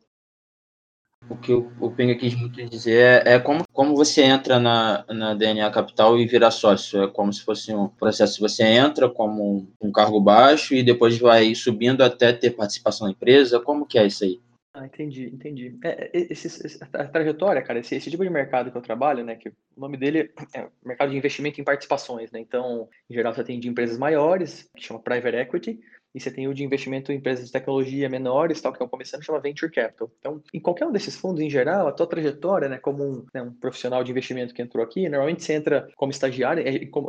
O 1.30 1.36
que 1.38 1.54
o, 1.54 1.92
Pinga 1.92 2.16
quis 2.16 2.36
muito 2.36 2.64
dizer 2.66 3.24
é, 3.26 3.36
é, 3.36 3.40
como, 3.40 3.64
como 3.72 3.96
você 3.96 4.24
entra 4.24 4.60
na, 4.60 5.06
na 5.08 5.34
DNA 5.34 5.70
Capital 5.72 6.18
e 6.20 6.26
vira 6.26 6.52
sócio. 6.52 7.04
É 7.04 7.08
como 7.08 7.32
se 7.32 7.44
fosse 7.44 7.74
um 7.74 7.88
processo. 7.88 8.42
Você 8.42 8.64
entra 8.64 9.10
como 9.10 9.58
um, 9.58 9.88
um 9.88 9.92
cargo 9.92 10.20
baixo 10.20 10.74
e 10.74 10.84
depois 10.84 11.18
vai 11.18 11.54
subindo 11.56 12.04
até 12.04 12.34
ter 12.34 12.52
participação 12.52 13.08
na 13.08 13.14
empresa. 13.14 13.60
Como 13.60 13.86
que 13.86 14.00
é 14.00 14.08
isso 14.08 14.24
aí? 14.24 14.42
Ah, 14.74 14.86
entendi, 14.86 15.26
entendi. 15.26 15.78
É, 15.84 16.10
é 16.14 16.28
esse, 16.32 16.80
a 16.94 17.06
trajetória, 17.06 17.62
cara, 17.62 17.80
esse, 17.80 17.94
esse, 17.94 18.10
tipo 18.10 18.24
de 18.24 18.30
mercado 18.30 18.72
que 18.72 18.78
eu 18.78 18.82
trabalho, 18.82 19.24
né, 19.24 19.36
que 19.36 19.50
o 19.50 19.54
nome 19.76 19.98
dele 19.98 20.32
é 20.56 20.68
mercado 20.84 21.12
de 21.12 21.18
investimento 21.18 21.60
em 21.60 21.64
participações, 21.64 22.32
né, 22.32 22.40
então, 22.40 22.88
em 23.10 23.14
geral, 23.14 23.34
você 23.34 23.44
tem 23.44 23.60
de 23.60 23.68
empresas 23.68 23.98
maiores, 23.98 24.70
que 24.74 24.82
chama 24.82 25.02
Private 25.02 25.36
Equity, 25.36 25.82
e 26.14 26.20
você 26.20 26.32
tem 26.32 26.48
o 26.48 26.54
de 26.54 26.64
investimento 26.64 27.12
em 27.12 27.16
empresas 27.16 27.46
de 27.46 27.52
tecnologia 27.52 28.10
menores, 28.10 28.62
tal, 28.62 28.72
que 28.72 28.78
estão 28.78 28.88
começando, 28.88 29.24
chama 29.24 29.40
Venture 29.40 29.72
Capital. 29.72 30.12
Então, 30.20 30.42
em 30.54 30.60
qualquer 30.60 30.86
um 30.86 30.92
desses 30.92 31.16
fundos, 31.16 31.42
em 31.42 31.50
geral, 31.50 31.88
a 31.88 31.92
tua 31.92 32.08
trajetória, 32.08 32.68
né, 32.68 32.78
como 32.78 33.04
um, 33.04 33.26
né, 33.34 33.42
um 33.42 33.54
profissional 33.54 34.04
de 34.04 34.12
investimento 34.12 34.54
que 34.54 34.62
entrou 34.62 34.84
aqui, 34.84 35.08
normalmente 35.08 35.44
você 35.44 35.54
entra 35.54 35.88
como 35.96 36.12
estagiário, 36.12 36.64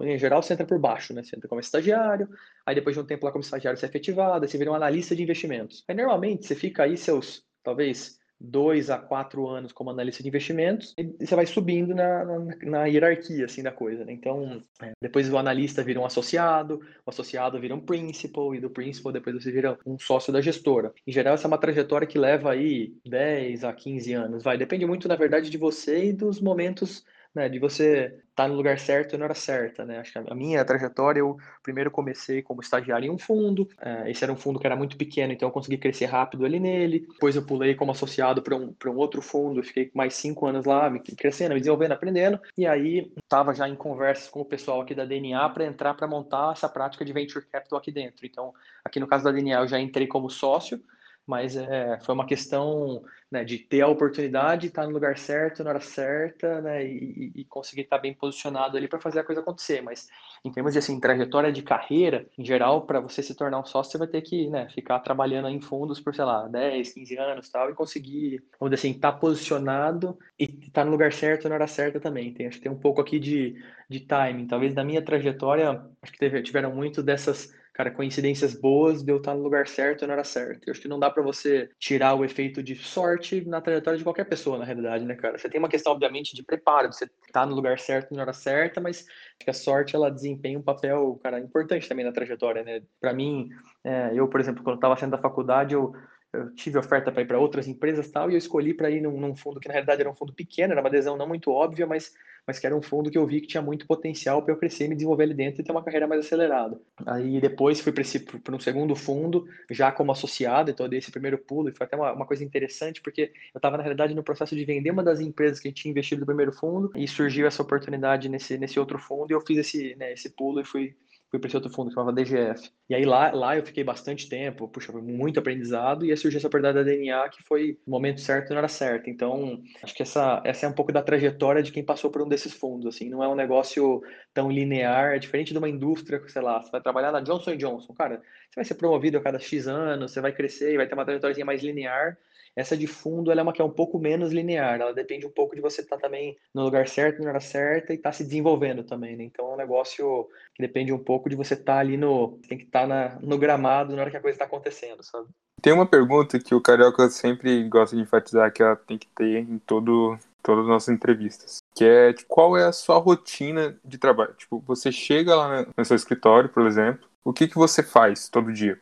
em 0.04 0.18
geral 0.18 0.42
você 0.42 0.52
entra 0.52 0.66
por 0.66 0.78
baixo, 0.78 1.12
né, 1.12 1.22
você 1.22 1.36
entra 1.36 1.48
como 1.48 1.60
estagiário, 1.60 2.28
aí 2.64 2.74
depois 2.74 2.94
de 2.94 3.02
um 3.02 3.04
tempo 3.04 3.26
lá 3.26 3.32
como 3.32 3.42
estagiário 3.42 3.78
você 3.78 3.86
é 3.86 3.88
efetivado, 3.88 4.44
aí 4.44 4.50
você 4.50 4.58
vira 4.58 4.70
um 4.70 4.74
analista 4.74 5.16
de 5.16 5.22
investimentos. 5.22 5.84
Aí 5.88 5.94
normalmente 5.94 6.46
você 6.46 6.54
fica 6.54 6.84
aí 6.84 6.96
seus, 6.96 7.44
talvez, 7.62 8.21
dois 8.42 8.90
a 8.90 8.98
quatro 8.98 9.46
anos 9.46 9.72
como 9.72 9.90
analista 9.90 10.22
de 10.22 10.28
investimentos 10.28 10.94
e 10.98 11.04
você 11.24 11.36
vai 11.36 11.46
subindo 11.46 11.94
na, 11.94 12.24
na, 12.24 12.56
na 12.62 12.86
hierarquia 12.86 13.44
assim 13.44 13.62
da 13.62 13.70
coisa. 13.70 14.04
Né? 14.04 14.12
Então, 14.12 14.62
é, 14.82 14.92
depois 15.00 15.32
o 15.32 15.38
analista 15.38 15.82
vira 15.82 16.00
um 16.00 16.04
associado, 16.04 16.80
o 17.06 17.10
associado 17.10 17.60
vira 17.60 17.74
um 17.74 17.80
principal 17.80 18.54
e 18.54 18.60
do 18.60 18.70
principal 18.70 19.12
depois 19.12 19.42
você 19.42 19.52
vira 19.52 19.78
um 19.86 19.98
sócio 19.98 20.32
da 20.32 20.40
gestora. 20.40 20.92
Em 21.06 21.12
geral, 21.12 21.34
essa 21.34 21.46
é 21.46 21.48
uma 21.48 21.58
trajetória 21.58 22.06
que 22.06 22.18
leva 22.18 22.50
aí 22.50 22.94
10 23.06 23.64
a 23.64 23.72
15 23.72 24.12
anos. 24.12 24.42
Vai, 24.42 24.58
depende 24.58 24.84
muito, 24.84 25.06
na 25.06 25.16
verdade, 25.16 25.48
de 25.48 25.58
você 25.58 26.06
e 26.06 26.12
dos 26.12 26.40
momentos 26.40 27.04
né, 27.34 27.48
de 27.48 27.58
você 27.58 28.06
estar 28.32 28.44
tá 28.44 28.48
no 28.48 28.54
lugar 28.54 28.78
certo 28.78 29.14
e 29.14 29.18
na 29.18 29.24
hora 29.24 29.34
certa, 29.34 29.84
né? 29.84 29.98
Acho 29.98 30.12
que 30.12 30.18
a 30.18 30.34
minha 30.34 30.64
trajetória, 30.64 31.20
eu 31.20 31.36
primeiro 31.62 31.90
comecei 31.90 32.42
como 32.42 32.60
estagiário 32.60 33.06
em 33.06 33.10
um 33.10 33.18
fundo, 33.18 33.62
uh, 33.62 34.06
esse 34.06 34.22
era 34.24 34.32
um 34.32 34.36
fundo 34.36 34.58
que 34.58 34.66
era 34.66 34.76
muito 34.76 34.96
pequeno, 34.96 35.32
então 35.32 35.48
eu 35.48 35.52
consegui 35.52 35.78
crescer 35.78 36.06
rápido 36.06 36.44
ali 36.44 36.58
nele, 36.58 37.06
depois 37.10 37.36
eu 37.36 37.44
pulei 37.44 37.74
como 37.74 37.92
associado 37.92 38.42
para 38.42 38.56
um, 38.56 38.74
um 38.86 38.96
outro 38.96 39.22
fundo, 39.22 39.62
fiquei 39.62 39.90
mais 39.94 40.14
cinco 40.14 40.46
anos 40.46 40.64
lá, 40.64 40.88
me 40.90 41.00
crescendo, 41.00 41.54
me 41.54 41.60
desenvolvendo, 41.60 41.92
aprendendo, 41.92 42.40
e 42.56 42.66
aí 42.66 43.12
estava 43.22 43.54
já 43.54 43.68
em 43.68 43.76
conversas 43.76 44.28
com 44.28 44.40
o 44.40 44.44
pessoal 44.44 44.80
aqui 44.80 44.94
da 44.94 45.04
DNA 45.04 45.48
para 45.50 45.64
entrar 45.64 45.94
para 45.94 46.06
montar 46.06 46.52
essa 46.52 46.68
prática 46.68 47.04
de 47.04 47.12
Venture 47.12 47.44
Capital 47.46 47.78
aqui 47.78 47.90
dentro. 47.90 48.26
Então, 48.26 48.52
aqui 48.84 48.98
no 48.98 49.06
caso 49.06 49.24
da 49.24 49.32
DNA, 49.32 49.60
eu 49.60 49.68
já 49.68 49.78
entrei 49.78 50.06
como 50.06 50.28
sócio, 50.30 50.82
mas 51.26 51.56
é, 51.56 51.98
foi 52.00 52.14
uma 52.14 52.26
questão 52.26 53.02
né, 53.30 53.44
de 53.44 53.58
ter 53.58 53.80
a 53.80 53.88
oportunidade, 53.88 54.66
estar 54.66 54.86
no 54.86 54.92
lugar 54.92 55.16
certo, 55.16 55.64
na 55.64 55.70
hora 55.70 55.80
certa, 55.80 56.60
né, 56.60 56.84
e, 56.84 57.32
e 57.34 57.44
conseguir 57.44 57.82
estar 57.82 57.98
bem 57.98 58.12
posicionado 58.12 58.76
ali 58.76 58.86
para 58.86 59.00
fazer 59.00 59.20
a 59.20 59.24
coisa 59.24 59.40
acontecer. 59.40 59.80
Mas 59.80 60.08
em 60.44 60.50
termos 60.50 60.72
de 60.72 60.78
assim, 60.80 61.00
trajetória 61.00 61.52
de 61.52 61.62
carreira, 61.62 62.26
em 62.36 62.44
geral, 62.44 62.82
para 62.82 63.00
você 63.00 63.22
se 63.22 63.34
tornar 63.34 63.60
um 63.60 63.64
sócio, 63.64 63.92
você 63.92 63.98
vai 63.98 64.08
ter 64.08 64.20
que 64.20 64.50
né, 64.50 64.68
ficar 64.68 64.98
trabalhando 65.00 65.48
em 65.48 65.60
fundos 65.60 66.00
por, 66.00 66.14
sei 66.14 66.24
lá, 66.24 66.46
10, 66.48 66.92
15 66.92 67.16
anos 67.16 67.48
tal, 67.48 67.70
e 67.70 67.74
conseguir, 67.74 68.44
vamos 68.58 68.74
dizer 68.74 68.86
assim, 68.88 68.96
estar 68.96 69.12
posicionado 69.12 70.18
e 70.38 70.44
estar 70.66 70.84
no 70.84 70.90
lugar 70.90 71.12
certo 71.12 71.48
na 71.48 71.54
hora 71.54 71.66
certa 71.66 72.00
também. 72.00 72.34
Tem, 72.34 72.48
acho 72.48 72.58
que 72.58 72.64
tem 72.64 72.72
um 72.72 72.78
pouco 72.78 73.00
aqui 73.00 73.18
de, 73.18 73.56
de 73.88 74.00
timing. 74.00 74.46
Talvez 74.46 74.74
na 74.74 74.84
minha 74.84 75.02
trajetória, 75.02 75.82
acho 76.02 76.12
que 76.12 76.18
teve, 76.18 76.42
tiveram 76.42 76.74
muito 76.74 77.02
dessas 77.02 77.54
cara, 77.72 77.90
coincidências 77.90 78.54
boas 78.54 79.02
de 79.02 79.10
eu 79.10 79.16
estar 79.16 79.34
no 79.34 79.42
lugar 79.42 79.66
certo 79.66 80.06
na 80.06 80.12
hora 80.12 80.24
certa. 80.24 80.60
Eu 80.66 80.72
acho 80.72 80.80
que 80.80 80.88
não 80.88 80.98
dá 80.98 81.10
para 81.10 81.22
você 81.22 81.70
tirar 81.78 82.14
o 82.14 82.24
efeito 82.24 82.62
de 82.62 82.74
sorte 82.76 83.44
na 83.46 83.60
trajetória 83.60 83.98
de 83.98 84.04
qualquer 84.04 84.24
pessoa, 84.24 84.58
na 84.58 84.64
realidade, 84.64 85.04
né, 85.04 85.14
cara? 85.14 85.38
Você 85.38 85.48
tem 85.48 85.58
uma 85.58 85.68
questão, 85.68 85.92
obviamente, 85.92 86.34
de 86.34 86.42
preparo, 86.42 86.88
de 86.88 86.96
você 86.96 87.04
estar 87.04 87.40
tá 87.40 87.46
no 87.46 87.54
lugar 87.54 87.78
certo 87.78 88.14
na 88.14 88.22
hora 88.22 88.32
certa, 88.32 88.80
mas 88.80 89.06
a 89.46 89.52
sorte, 89.52 89.96
ela 89.96 90.10
desempenha 90.10 90.58
um 90.58 90.62
papel, 90.62 91.18
cara, 91.22 91.40
importante 91.40 91.88
também 91.88 92.04
na 92.04 92.12
trajetória, 92.12 92.62
né? 92.62 92.82
Para 93.00 93.12
mim, 93.12 93.48
é, 93.82 94.12
eu, 94.14 94.28
por 94.28 94.40
exemplo, 94.40 94.62
quando 94.62 94.76
estava 94.76 94.96
saindo 94.96 95.12
da 95.12 95.18
faculdade, 95.18 95.74
eu 95.74 95.92
eu 96.32 96.54
tive 96.54 96.78
oferta 96.78 97.12
para 97.12 97.22
ir 97.22 97.26
para 97.26 97.38
outras 97.38 97.68
empresas 97.68 98.10
tal, 98.10 98.30
e 98.30 98.34
eu 98.34 98.38
escolhi 98.38 98.72
para 98.72 98.90
ir 98.90 99.00
num, 99.00 99.20
num, 99.20 99.36
fundo 99.36 99.60
que 99.60 99.68
na 99.68 99.72
realidade 99.72 100.00
era 100.00 100.10
um 100.10 100.14
fundo 100.14 100.32
pequeno, 100.32 100.72
era 100.72 100.80
uma 100.80 100.88
adesão 100.88 101.16
não 101.16 101.28
muito 101.28 101.50
óbvia, 101.50 101.86
mas 101.86 102.12
mas 102.46 102.58
que 102.58 102.66
era 102.66 102.76
um 102.76 102.82
fundo 102.82 103.10
que 103.10 103.16
eu 103.16 103.26
vi 103.26 103.40
que 103.40 103.46
tinha 103.46 103.62
muito 103.62 103.86
potencial 103.86 104.42
para 104.42 104.52
eu 104.52 104.58
crescer, 104.58 104.88
me 104.88 104.94
desenvolver 104.94 105.24
ali 105.24 105.34
dentro 105.34 105.60
e 105.60 105.64
ter 105.64 105.70
uma 105.70 105.82
carreira 105.82 106.06
mais 106.06 106.24
acelerada. 106.24 106.80
Aí 107.06 107.40
depois 107.40 107.80
fui 107.80 107.92
para 107.92 108.54
um 108.54 108.58
segundo 108.58 108.96
fundo, 108.96 109.46
já 109.70 109.92
como 109.92 110.10
associado, 110.10 110.70
então 110.70 110.86
eu 110.86 110.90
dei 110.90 110.98
esse 110.98 111.12
primeiro 111.12 111.38
pulo, 111.38 111.68
e 111.68 111.72
foi 111.72 111.86
até 111.86 111.96
uma, 111.96 112.12
uma 112.12 112.26
coisa 112.26 112.42
interessante, 112.42 113.00
porque 113.00 113.32
eu 113.54 113.58
estava, 113.58 113.76
na 113.76 113.82
realidade, 113.82 114.14
no 114.14 114.24
processo 114.24 114.56
de 114.56 114.64
vender 114.64 114.90
uma 114.90 115.04
das 115.04 115.20
empresas 115.20 115.60
que 115.60 115.70
tinha 115.72 115.90
investido 115.90 116.20
no 116.20 116.26
primeiro 116.26 116.52
fundo, 116.52 116.90
e 116.96 117.06
surgiu 117.06 117.46
essa 117.46 117.62
oportunidade 117.62 118.28
nesse, 118.28 118.58
nesse 118.58 118.78
outro 118.78 118.98
fundo, 118.98 119.30
e 119.30 119.34
eu 119.34 119.40
fiz 119.40 119.58
esse, 119.58 119.94
né, 119.94 120.12
esse 120.12 120.30
pulo 120.30 120.60
e 120.60 120.64
fui 120.64 120.96
fui 121.32 121.40
para 121.40 121.48
esse 121.48 121.56
outro 121.56 121.72
fundo 121.72 121.88
que 121.88 121.94
chamava 121.94 122.12
DGF. 122.12 122.70
E 122.90 122.94
aí 122.94 123.06
lá, 123.06 123.32
lá 123.32 123.56
eu 123.56 123.64
fiquei 123.64 123.82
bastante 123.82 124.28
tempo, 124.28 124.68
puxa, 124.68 124.92
muito 124.92 125.40
aprendizado, 125.40 126.04
e 126.04 126.10
aí 126.10 126.16
surgiu 126.16 126.36
essa 126.36 126.46
oportunidade 126.46 126.84
da 126.84 126.90
DNA 126.92 127.26
que 127.30 127.42
foi 127.42 127.78
o 127.86 127.90
momento 127.90 128.20
certo 128.20 128.50
na 128.50 128.58
hora 128.58 128.68
certa. 128.68 129.08
Então, 129.08 129.62
acho 129.82 129.94
que 129.94 130.02
essa, 130.02 130.42
essa 130.44 130.66
é 130.66 130.68
um 130.68 130.74
pouco 130.74 130.92
da 130.92 131.02
trajetória 131.02 131.62
de 131.62 131.72
quem 131.72 131.82
passou 131.82 132.10
por 132.10 132.20
um 132.20 132.28
desses 132.28 132.52
fundos, 132.52 132.94
assim, 132.94 133.08
não 133.08 133.24
é 133.24 133.28
um 133.28 133.34
negócio 133.34 134.02
tão 134.34 134.50
linear, 134.50 135.14
é 135.14 135.18
diferente 135.18 135.52
de 135.52 135.58
uma 135.58 135.70
indústria, 135.70 136.22
sei 136.28 136.42
lá, 136.42 136.62
você 136.62 136.70
vai 136.70 136.82
trabalhar 136.82 137.10
na 137.10 137.20
Johnson 137.20 137.56
Johnson, 137.56 137.94
cara, 137.94 138.16
você 138.16 138.56
vai 138.56 138.64
ser 138.66 138.74
promovido 138.74 139.16
a 139.16 139.22
cada 139.22 139.38
X 139.38 139.66
anos, 139.66 140.12
você 140.12 140.20
vai 140.20 140.32
crescer 140.32 140.74
e 140.74 140.76
vai 140.76 140.86
ter 140.86 140.92
uma 140.92 141.06
trajetória 141.06 141.44
mais 141.46 141.62
linear, 141.62 142.18
essa 142.56 142.76
de 142.76 142.86
fundo 142.86 143.30
ela 143.30 143.40
é 143.40 143.42
uma 143.42 143.52
que 143.52 143.62
é 143.62 143.64
um 143.64 143.70
pouco 143.70 143.98
menos 143.98 144.32
linear, 144.32 144.80
ela 144.80 144.92
depende 144.92 145.26
um 145.26 145.30
pouco 145.30 145.54
de 145.54 145.60
você 145.60 145.80
estar 145.80 145.96
tá 145.96 146.02
também 146.02 146.36
no 146.54 146.62
lugar 146.62 146.86
certo, 146.88 147.22
na 147.22 147.30
hora 147.30 147.40
certa 147.40 147.92
e 147.92 147.96
estar 147.96 148.10
tá 148.10 148.12
se 148.12 148.24
desenvolvendo 148.24 148.84
também, 148.84 149.16
né? 149.16 149.24
Então 149.24 149.50
é 149.50 149.54
um 149.54 149.56
negócio 149.56 150.28
que 150.54 150.62
depende 150.62 150.92
um 150.92 150.98
pouco 150.98 151.28
de 151.28 151.36
você 151.36 151.54
estar 151.54 151.74
tá 151.74 151.78
ali 151.80 151.96
no. 151.96 152.38
Tem 152.48 152.58
que 152.58 152.64
estar 152.64 152.86
tá 152.86 153.18
no 153.22 153.38
gramado 153.38 153.94
na 153.94 154.02
hora 154.02 154.10
que 154.10 154.16
a 154.16 154.20
coisa 154.20 154.34
está 154.34 154.44
acontecendo, 154.44 155.02
sabe? 155.02 155.28
Tem 155.60 155.72
uma 155.72 155.86
pergunta 155.86 156.40
que 156.40 156.54
o 156.54 156.60
Carioca 156.60 157.08
sempre 157.08 157.68
gosta 157.68 157.94
de 157.94 158.02
enfatizar 158.02 158.52
que 158.52 158.62
ela 158.62 158.74
tem 158.74 158.98
que 158.98 159.06
ter 159.08 159.38
em 159.38 159.58
todo, 159.58 160.18
todas 160.42 160.64
as 160.64 160.68
nossas 160.68 160.94
entrevistas. 160.94 161.58
Que 161.74 161.84
é 161.84 162.12
tipo, 162.12 162.28
qual 162.28 162.56
é 162.56 162.64
a 162.64 162.72
sua 162.72 162.98
rotina 162.98 163.78
de 163.84 163.96
trabalho? 163.96 164.34
Tipo, 164.34 164.58
você 164.66 164.90
chega 164.90 165.36
lá 165.36 165.66
no 165.76 165.84
seu 165.84 165.94
escritório, 165.94 166.50
por 166.50 166.66
exemplo, 166.66 167.08
o 167.24 167.32
que, 167.32 167.46
que 167.46 167.54
você 167.54 167.82
faz 167.82 168.28
todo 168.28 168.52
dia? 168.52 168.78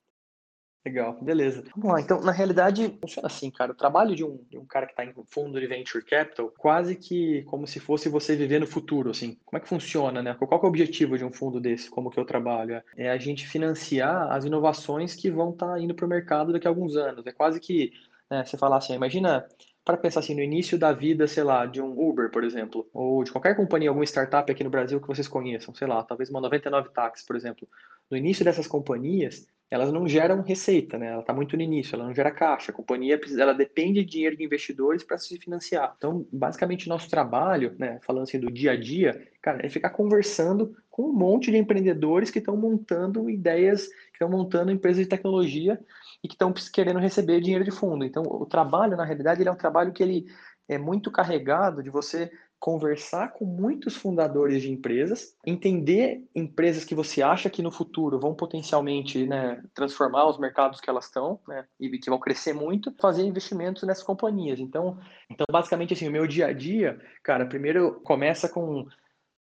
Legal, 0.84 1.18
beleza. 1.20 1.62
Vamos 1.76 1.92
lá, 1.92 2.00
então, 2.00 2.22
na 2.22 2.32
realidade, 2.32 2.96
funciona 3.02 3.26
assim, 3.26 3.50
cara. 3.50 3.72
O 3.72 3.74
trabalho 3.74 4.16
de 4.16 4.24
um, 4.24 4.42
de 4.48 4.56
um 4.56 4.64
cara 4.64 4.86
que 4.86 4.92
está 4.92 5.04
em 5.04 5.12
fundo 5.26 5.60
de 5.60 5.66
venture 5.66 6.02
capital, 6.02 6.50
quase 6.56 6.96
que 6.96 7.42
como 7.42 7.66
se 7.66 7.78
fosse 7.78 8.08
você 8.08 8.34
viver 8.34 8.60
no 8.60 8.66
futuro, 8.66 9.10
assim. 9.10 9.36
Como 9.44 9.58
é 9.58 9.60
que 9.60 9.68
funciona, 9.68 10.22
né? 10.22 10.34
Qual 10.34 10.60
é 10.60 10.64
o 10.64 10.68
objetivo 10.68 11.18
de 11.18 11.24
um 11.24 11.32
fundo 11.32 11.60
desse, 11.60 11.90
como 11.90 12.10
que 12.10 12.18
eu 12.18 12.24
trabalho? 12.24 12.82
É 12.96 13.10
a 13.10 13.18
gente 13.18 13.46
financiar 13.46 14.32
as 14.32 14.46
inovações 14.46 15.14
que 15.14 15.30
vão 15.30 15.50
estar 15.50 15.74
tá 15.74 15.80
indo 15.80 15.94
para 15.94 16.06
o 16.06 16.08
mercado 16.08 16.50
daqui 16.50 16.66
a 16.66 16.70
alguns 16.70 16.96
anos. 16.96 17.26
É 17.26 17.32
quase 17.32 17.60
que, 17.60 17.92
né, 18.30 18.42
você 18.42 18.56
falar 18.56 18.78
assim, 18.78 18.94
imagina 18.94 19.46
para 19.84 19.96
pensar 19.96 20.20
assim, 20.20 20.34
no 20.34 20.42
início 20.42 20.78
da 20.78 20.92
vida, 20.92 21.26
sei 21.26 21.42
lá, 21.42 21.66
de 21.66 21.80
um 21.80 21.98
Uber, 21.98 22.30
por 22.30 22.44
exemplo, 22.44 22.88
ou 22.92 23.24
de 23.24 23.32
qualquer 23.32 23.56
companhia, 23.56 23.88
alguma 23.90 24.04
startup 24.04 24.50
aqui 24.50 24.62
no 24.62 24.70
Brasil 24.70 25.00
que 25.00 25.08
vocês 25.08 25.26
conheçam, 25.26 25.74
sei 25.74 25.86
lá, 25.86 26.02
talvez 26.02 26.30
uma 26.30 26.40
99 26.40 26.90
Táxi, 26.90 27.26
por 27.26 27.36
exemplo. 27.36 27.66
No 28.10 28.16
início 28.16 28.44
dessas 28.44 28.66
companhias, 28.66 29.46
elas 29.70 29.92
não 29.92 30.06
geram 30.06 30.42
receita, 30.42 30.98
né? 30.98 31.12
Ela 31.12 31.20
está 31.20 31.32
muito 31.32 31.56
no 31.56 31.62
início, 31.62 31.94
ela 31.94 32.04
não 32.04 32.14
gera 32.14 32.32
caixa. 32.32 32.72
A 32.72 32.74
companhia 32.74 33.20
ela 33.38 33.54
depende 33.54 34.00
de 34.00 34.10
dinheiro 34.10 34.36
de 34.36 34.42
investidores 34.42 35.04
para 35.04 35.16
se 35.16 35.38
financiar. 35.38 35.94
Então, 35.96 36.26
basicamente, 36.32 36.88
nosso 36.88 37.08
trabalho, 37.08 37.76
né, 37.78 38.00
falando 38.04 38.24
assim 38.24 38.40
do 38.40 38.50
dia 38.50 38.72
a 38.72 38.76
dia, 38.76 39.28
cara, 39.40 39.64
é 39.64 39.68
ficar 39.68 39.90
conversando 39.90 40.76
com 40.90 41.04
um 41.04 41.12
monte 41.12 41.52
de 41.52 41.56
empreendedores 41.56 42.32
que 42.32 42.40
estão 42.40 42.56
montando 42.56 43.30
ideias, 43.30 43.86
que 43.86 44.14
estão 44.14 44.28
montando 44.28 44.72
empresas 44.72 45.04
de 45.04 45.08
tecnologia 45.08 45.78
e 46.22 46.28
que 46.28 46.34
estão 46.34 46.52
querendo 46.72 46.98
receber 46.98 47.40
dinheiro 47.40 47.64
de 47.64 47.70
fundo. 47.70 48.04
Então, 48.04 48.22
o 48.24 48.46
trabalho, 48.46 48.96
na 48.96 49.04
realidade, 49.04 49.42
ele 49.42 49.48
é 49.48 49.52
um 49.52 49.56
trabalho 49.56 49.92
que 49.92 50.02
ele 50.02 50.26
é 50.68 50.78
muito 50.78 51.10
carregado 51.10 51.82
de 51.82 51.90
você 51.90 52.30
conversar 52.60 53.32
com 53.32 53.46
muitos 53.46 53.96
fundadores 53.96 54.60
de 54.60 54.70
empresas, 54.70 55.34
entender 55.46 56.22
empresas 56.34 56.84
que 56.84 56.94
você 56.94 57.22
acha 57.22 57.48
que 57.48 57.62
no 57.62 57.72
futuro 57.72 58.20
vão 58.20 58.34
potencialmente 58.34 59.26
né, 59.26 59.62
transformar 59.74 60.28
os 60.28 60.38
mercados 60.38 60.78
que 60.78 60.90
elas 60.90 61.06
estão 61.06 61.40
né, 61.48 61.64
e 61.80 61.88
que 61.98 62.10
vão 62.10 62.20
crescer 62.20 62.52
muito, 62.52 62.94
fazer 63.00 63.24
investimentos 63.24 63.82
nessas 63.84 64.04
companhias. 64.04 64.60
Então, 64.60 64.98
então 65.30 65.46
basicamente 65.50 65.94
assim, 65.94 66.06
o 66.06 66.12
meu 66.12 66.26
dia 66.26 66.48
a 66.48 66.52
dia, 66.52 67.00
cara, 67.22 67.46
primeiro 67.46 67.98
começa 68.02 68.46
com 68.46 68.86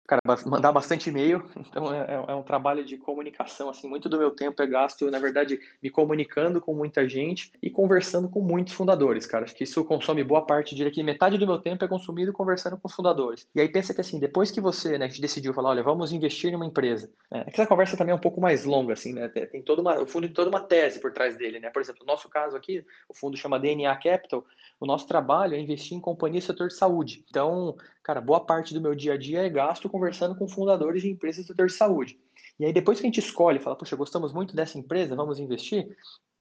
cara, 0.07 0.21
mandar 0.45 0.71
bastante 0.71 1.09
e-mail, 1.09 1.43
então 1.57 1.93
é, 1.93 1.99
é, 1.99 2.31
é, 2.31 2.35
um 2.35 2.43
trabalho 2.43 2.83
de 2.85 2.97
comunicação, 2.97 3.69
assim, 3.69 3.87
muito 3.87 4.07
do 4.07 4.17
meu 4.17 4.31
tempo 4.31 4.61
é 4.61 4.67
gasto, 4.67 5.09
na 5.09 5.19
verdade, 5.19 5.59
me 5.81 5.89
comunicando 5.89 6.61
com 6.61 6.73
muita 6.73 7.07
gente 7.07 7.51
e 7.61 7.69
conversando 7.69 8.29
com 8.29 8.41
muitos 8.41 8.73
fundadores, 8.73 9.25
cara, 9.25 9.45
acho 9.45 9.55
que 9.55 9.63
isso 9.63 9.83
consome 9.83 10.23
boa 10.23 10.45
parte, 10.45 10.75
diria 10.75 10.91
que 10.91 11.01
metade 11.03 11.37
do 11.37 11.47
meu 11.47 11.57
tempo 11.57 11.83
é 11.83 11.87
consumido 11.87 12.31
conversando 12.31 12.77
com 12.77 12.87
os 12.87 12.93
fundadores. 12.93 13.47
E 13.55 13.61
aí 13.61 13.69
pensa 13.69 13.93
que, 13.93 14.01
assim, 14.01 14.19
depois 14.19 14.51
que 14.51 14.61
você, 14.61 14.97
né, 14.97 15.07
gente 15.07 15.21
decidiu 15.21 15.53
falar, 15.53 15.69
olha, 15.69 15.83
vamos 15.83 16.11
investir 16.11 16.51
em 16.51 16.55
uma 16.55 16.65
empresa, 16.65 17.09
é, 17.31 17.45
essa 17.47 17.67
conversa 17.67 17.97
também 17.97 18.11
é 18.11 18.15
um 18.15 18.21
pouco 18.21 18.39
mais 18.39 18.65
longa, 18.65 18.93
assim, 18.93 19.13
né, 19.13 19.27
tem 19.27 19.61
toda 19.61 19.81
uma, 19.81 20.01
o 20.01 20.05
fundo 20.05 20.27
tem 20.27 20.33
toda 20.33 20.49
uma 20.49 20.61
tese 20.61 20.99
por 20.99 21.11
trás 21.11 21.35
dele, 21.35 21.59
né, 21.59 21.69
por 21.69 21.81
exemplo, 21.81 22.05
no 22.05 22.11
nosso 22.11 22.29
caso 22.29 22.55
aqui, 22.55 22.85
o 23.09 23.13
fundo 23.13 23.37
chama 23.37 23.59
DNA 23.59 23.95
Capital, 23.95 24.45
o 24.79 24.85
nosso 24.85 25.07
trabalho 25.07 25.55
é 25.55 25.59
investir 25.59 25.97
em 25.97 26.01
companhias 26.01 26.43
do 26.43 26.47
setor 26.47 26.67
de 26.67 26.75
saúde. 26.75 27.23
Então, 27.29 27.75
cara, 28.03 28.19
boa 28.19 28.39
parte 28.39 28.73
do 28.73 28.81
meu 28.81 28.93
dia 28.93 29.13
a 29.13 29.17
dia 29.17 29.41
é 29.41 29.49
gasto 29.49 29.89
conversando 29.95 30.35
com 30.35 30.45
fundadores 30.45 31.01
de 31.01 31.09
empresas 31.09 31.45
do 31.45 31.47
setor 31.47 31.67
de 31.67 31.73
saúde. 31.73 32.19
E 32.59 32.65
aí, 32.65 32.73
depois 32.73 32.99
que 32.99 33.05
a 33.05 33.07
gente 33.07 33.21
escolhe, 33.21 33.61
fala, 33.61 33.77
puxa, 33.77 33.95
gostamos 33.95 34.33
muito 34.33 34.53
dessa 34.53 34.77
empresa, 34.77 35.15
vamos 35.15 35.39
investir, 35.39 35.95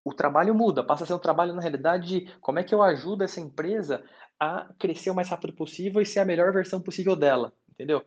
o 0.04 0.12
trabalho 0.12 0.52
muda, 0.52 0.82
passa 0.82 1.04
a 1.04 1.06
ser 1.06 1.14
um 1.14 1.20
trabalho, 1.20 1.54
na 1.54 1.62
realidade, 1.62 2.08
de 2.08 2.32
como 2.40 2.58
é 2.58 2.64
que 2.64 2.75
eu 2.75 2.82
ajudo 2.82 3.23
essa 3.23 3.40
empresa 3.40 4.04
a 4.40 4.68
crescer 4.76 5.11
o 5.11 5.14
mais 5.14 5.28
rápido 5.28 5.52
possível 5.52 6.02
e 6.02 6.06
ser 6.06 6.18
a 6.18 6.25
melhor 6.25 6.52
versão 6.52 6.80
possível 6.80 7.14
dela, 7.14 7.52
entendeu? 7.70 8.04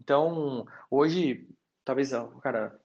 Então, 0.00 0.66
hoje, 0.90 1.48
talvez, 1.84 2.10
cara, 2.42 2.76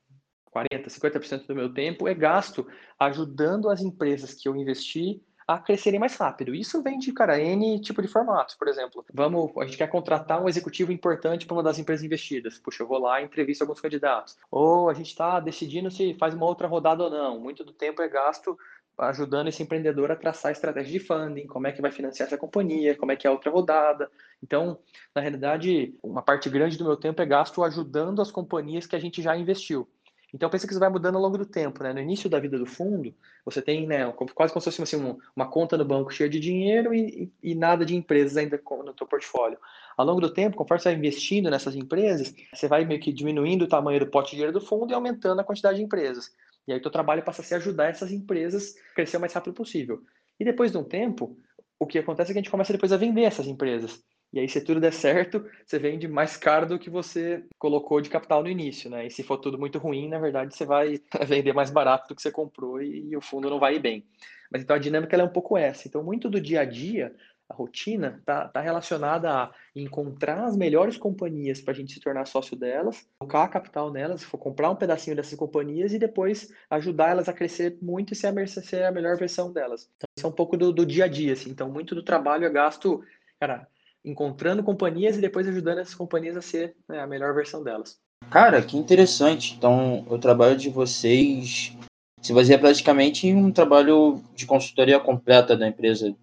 40%, 0.55 0.85
50% 0.85 1.47
do 1.47 1.55
meu 1.55 1.73
tempo 1.73 2.07
é 2.07 2.13
gasto 2.13 2.67
ajudando 2.99 3.71
as 3.71 3.81
empresas 3.81 4.35
que 4.35 4.47
eu 4.47 4.55
investi 4.55 5.19
a 5.47 5.57
crescerem 5.57 5.99
mais 5.99 6.15
rápido. 6.15 6.53
Isso 6.53 6.81
vem 6.81 6.99
de, 6.99 7.11
cara, 7.11 7.39
N 7.39 7.79
tipo 7.79 8.01
de 8.01 8.07
formatos, 8.07 8.55
por 8.55 8.67
exemplo. 8.67 9.05
Vamos, 9.13 9.51
a 9.57 9.65
gente 9.65 9.77
quer 9.77 9.87
contratar 9.87 10.41
um 10.41 10.49
executivo 10.49 10.91
importante 10.91 11.45
para 11.45 11.55
uma 11.55 11.63
das 11.63 11.79
empresas 11.79 12.05
investidas. 12.05 12.57
Puxa, 12.57 12.83
eu 12.83 12.87
vou 12.87 12.99
lá 12.99 13.21
e 13.21 13.25
entrevisto 13.25 13.63
alguns 13.63 13.79
candidatos. 13.79 14.37
Ou 14.51 14.89
a 14.89 14.93
gente 14.93 15.07
está 15.07 15.39
decidindo 15.39 15.91
se 15.91 16.13
faz 16.15 16.33
uma 16.33 16.45
outra 16.45 16.67
rodada 16.67 17.03
ou 17.03 17.09
não. 17.09 17.39
Muito 17.39 17.63
do 17.63 17.73
tempo 17.73 18.01
é 18.01 18.07
gasto 18.07 18.57
ajudando 18.97 19.47
esse 19.47 19.63
empreendedor 19.63 20.11
a 20.11 20.15
traçar 20.15 20.51
estratégia 20.51 20.99
de 20.99 20.99
funding, 20.99 21.47
como 21.47 21.67
é 21.67 21.71
que 21.71 21.81
vai 21.81 21.91
financiar 21.91 22.27
essa 22.27 22.37
companhia, 22.37 22.95
como 22.95 23.11
é 23.11 23.15
que 23.15 23.25
é 23.25 23.29
a 23.29 23.33
outra 23.33 23.49
rodada. 23.51 24.09
Então, 24.41 24.77
na 25.15 25.21
realidade, 25.21 25.95
uma 26.03 26.21
parte 26.21 26.49
grande 26.49 26.77
do 26.77 26.83
meu 26.83 26.95
tempo 26.95 27.21
é 27.21 27.25
gasto 27.25 27.63
ajudando 27.63 28.21
as 28.21 28.31
companhias 28.31 28.85
que 28.85 28.95
a 28.95 28.99
gente 28.99 29.21
já 29.21 29.35
investiu. 29.35 29.87
Então 30.33 30.49
pensa 30.49 30.65
que 30.65 30.73
isso 30.73 30.79
vai 30.79 30.89
mudando 30.89 31.15
ao 31.15 31.21
longo 31.21 31.37
do 31.37 31.45
tempo, 31.45 31.83
né? 31.83 31.93
No 31.93 31.99
início 31.99 32.27
da 32.27 32.39
vida 32.39 32.57
do 32.57 32.65
fundo, 32.65 33.13
você 33.45 33.61
tem, 33.61 33.85
né, 33.85 34.11
quase 34.33 34.51
como 34.51 34.61
se 34.61 34.71
fosse 34.71 34.81
assim, 34.81 35.17
uma 35.35 35.47
conta 35.47 35.77
no 35.77 35.85
banco 35.85 36.11
cheia 36.11 36.29
de 36.29 36.39
dinheiro 36.39 36.93
e, 36.93 37.31
e, 37.41 37.53
nada 37.53 37.85
de 37.85 37.95
empresas 37.95 38.35
ainda 38.35 38.59
no 38.83 38.93
teu 38.93 39.05
portfólio. 39.05 39.59
Ao 39.95 40.03
longo 40.03 40.19
do 40.19 40.33
tempo, 40.33 40.57
conforme 40.57 40.81
você 40.81 40.89
vai 40.89 40.97
investindo 40.97 41.51
nessas 41.51 41.75
empresas, 41.75 42.33
você 42.51 42.67
vai 42.67 42.83
meio 42.83 42.99
que 42.99 43.13
diminuindo 43.13 43.65
o 43.65 43.67
tamanho 43.67 43.99
do 43.99 44.07
pote 44.07 44.31
de 44.31 44.37
dinheiro 44.37 44.53
do 44.53 44.65
fundo 44.65 44.91
e 44.91 44.95
aumentando 44.95 45.39
a 45.39 45.43
quantidade 45.43 45.77
de 45.77 45.83
empresas. 45.83 46.31
E 46.67 46.73
aí 46.73 46.79
o 46.79 46.81
teu 46.81 46.91
trabalho 46.91 47.23
passa 47.23 47.43
a 47.43 47.45
ser 47.45 47.55
ajudar 47.55 47.89
essas 47.89 48.11
empresas 48.11 48.75
a 48.91 48.95
crescer 48.95 49.17
o 49.17 49.19
mais 49.19 49.33
rápido 49.33 49.53
possível. 49.53 50.01
E 50.39 50.43
depois 50.43 50.71
de 50.71 50.77
um 50.79 50.83
tempo, 50.83 51.37
o 51.77 51.85
que 51.85 51.99
acontece 51.99 52.31
é 52.31 52.33
que 52.33 52.39
a 52.39 52.41
gente 52.41 52.51
começa 52.51 52.73
depois 52.73 52.91
a 52.91 52.97
vender 52.97 53.23
essas 53.23 53.45
empresas. 53.45 54.01
E 54.33 54.39
aí, 54.39 54.49
se 54.49 54.59
tudo 54.59 54.79
der 54.79 54.91
certo, 54.91 55.45
você 55.63 55.77
vende 55.77 56.07
mais 56.07 56.35
caro 56.35 56.65
do 56.65 56.79
que 56.79 56.89
você 56.89 57.43
colocou 57.59 58.01
de 58.01 58.09
capital 58.09 58.41
no 58.41 58.49
início, 58.49 58.89
né? 58.89 59.05
E 59.05 59.11
se 59.11 59.21
for 59.21 59.37
tudo 59.37 59.59
muito 59.59 59.77
ruim, 59.77 60.09
na 60.09 60.17
verdade, 60.17 60.55
você 60.55 60.65
vai 60.65 60.99
vender 61.27 61.53
mais 61.53 61.69
barato 61.69 62.07
do 62.07 62.15
que 62.15 62.21
você 62.21 62.31
comprou 62.31 62.81
e, 62.81 63.11
e 63.11 63.15
o 63.15 63.21
fundo 63.21 63.47
não 63.47 63.59
vai 63.59 63.75
ir 63.75 63.79
bem. 63.79 64.03
Mas 64.51 64.63
então 64.63 64.75
a 64.75 64.79
dinâmica 64.79 65.15
é 65.15 65.23
um 65.23 65.29
pouco 65.29 65.55
essa. 65.55 65.87
Então, 65.87 66.03
muito 66.03 66.31
do 66.31 66.41
dia 66.41 66.61
a 66.61 66.65
dia, 66.65 67.13
a 67.47 67.53
rotina, 67.53 68.17
está 68.19 68.47
tá 68.47 68.59
relacionada 68.59 69.31
a 69.31 69.51
encontrar 69.75 70.45
as 70.45 70.57
melhores 70.57 70.97
companhias 70.97 71.61
para 71.61 71.71
a 71.71 71.75
gente 71.75 71.93
se 71.93 71.99
tornar 71.99 72.25
sócio 72.25 72.57
delas, 72.57 73.07
colocar 73.19 73.47
capital 73.49 73.91
nelas, 73.91 74.23
for 74.23 74.39
comprar 74.39 74.71
um 74.71 74.75
pedacinho 74.75 75.15
dessas 75.15 75.37
companhias 75.37 75.93
e 75.93 75.99
depois 75.99 76.51
ajudar 76.71 77.09
elas 77.09 77.29
a 77.29 77.33
crescer 77.33 77.77
muito 77.81 78.13
e 78.13 78.15
ser 78.15 78.27
a, 78.27 78.47
ser 78.47 78.83
a 78.83 78.91
melhor 78.91 79.15
versão 79.15 79.53
delas. 79.53 79.89
Então, 79.95 80.07
isso 80.17 80.25
é 80.25 80.29
um 80.29 80.33
pouco 80.33 80.57
do, 80.57 80.73
do 80.73 80.85
dia 80.85 81.05
a 81.05 81.07
dia, 81.07 81.33
assim. 81.33 81.51
Então, 81.51 81.69
muito 81.69 81.93
do 81.93 82.01
trabalho 82.01 82.45
é 82.45 82.49
gasto, 82.49 83.03
cara, 83.39 83.67
encontrando 84.03 84.63
companhias 84.63 85.17
e 85.17 85.21
depois 85.21 85.47
ajudando 85.47 85.79
essas 85.79 85.95
companhias 85.95 86.35
a 86.35 86.41
ser 86.41 86.75
né, 86.87 86.99
a 86.99 87.07
melhor 87.07 87.33
versão 87.33 87.63
delas. 87.63 87.97
Cara, 88.29 88.61
que 88.61 88.77
interessante. 88.77 89.55
Então, 89.57 90.05
o 90.09 90.17
trabalho 90.17 90.55
de 90.55 90.69
vocês 90.69 91.75
se 92.21 92.33
baseia 92.33 92.57
praticamente 92.57 93.27
em 93.27 93.35
um 93.35 93.51
trabalho 93.51 94.21
de 94.35 94.45
consultoria 94.45 94.99
completa 94.99 95.55
da 95.55 95.67
empresa, 95.67 96.15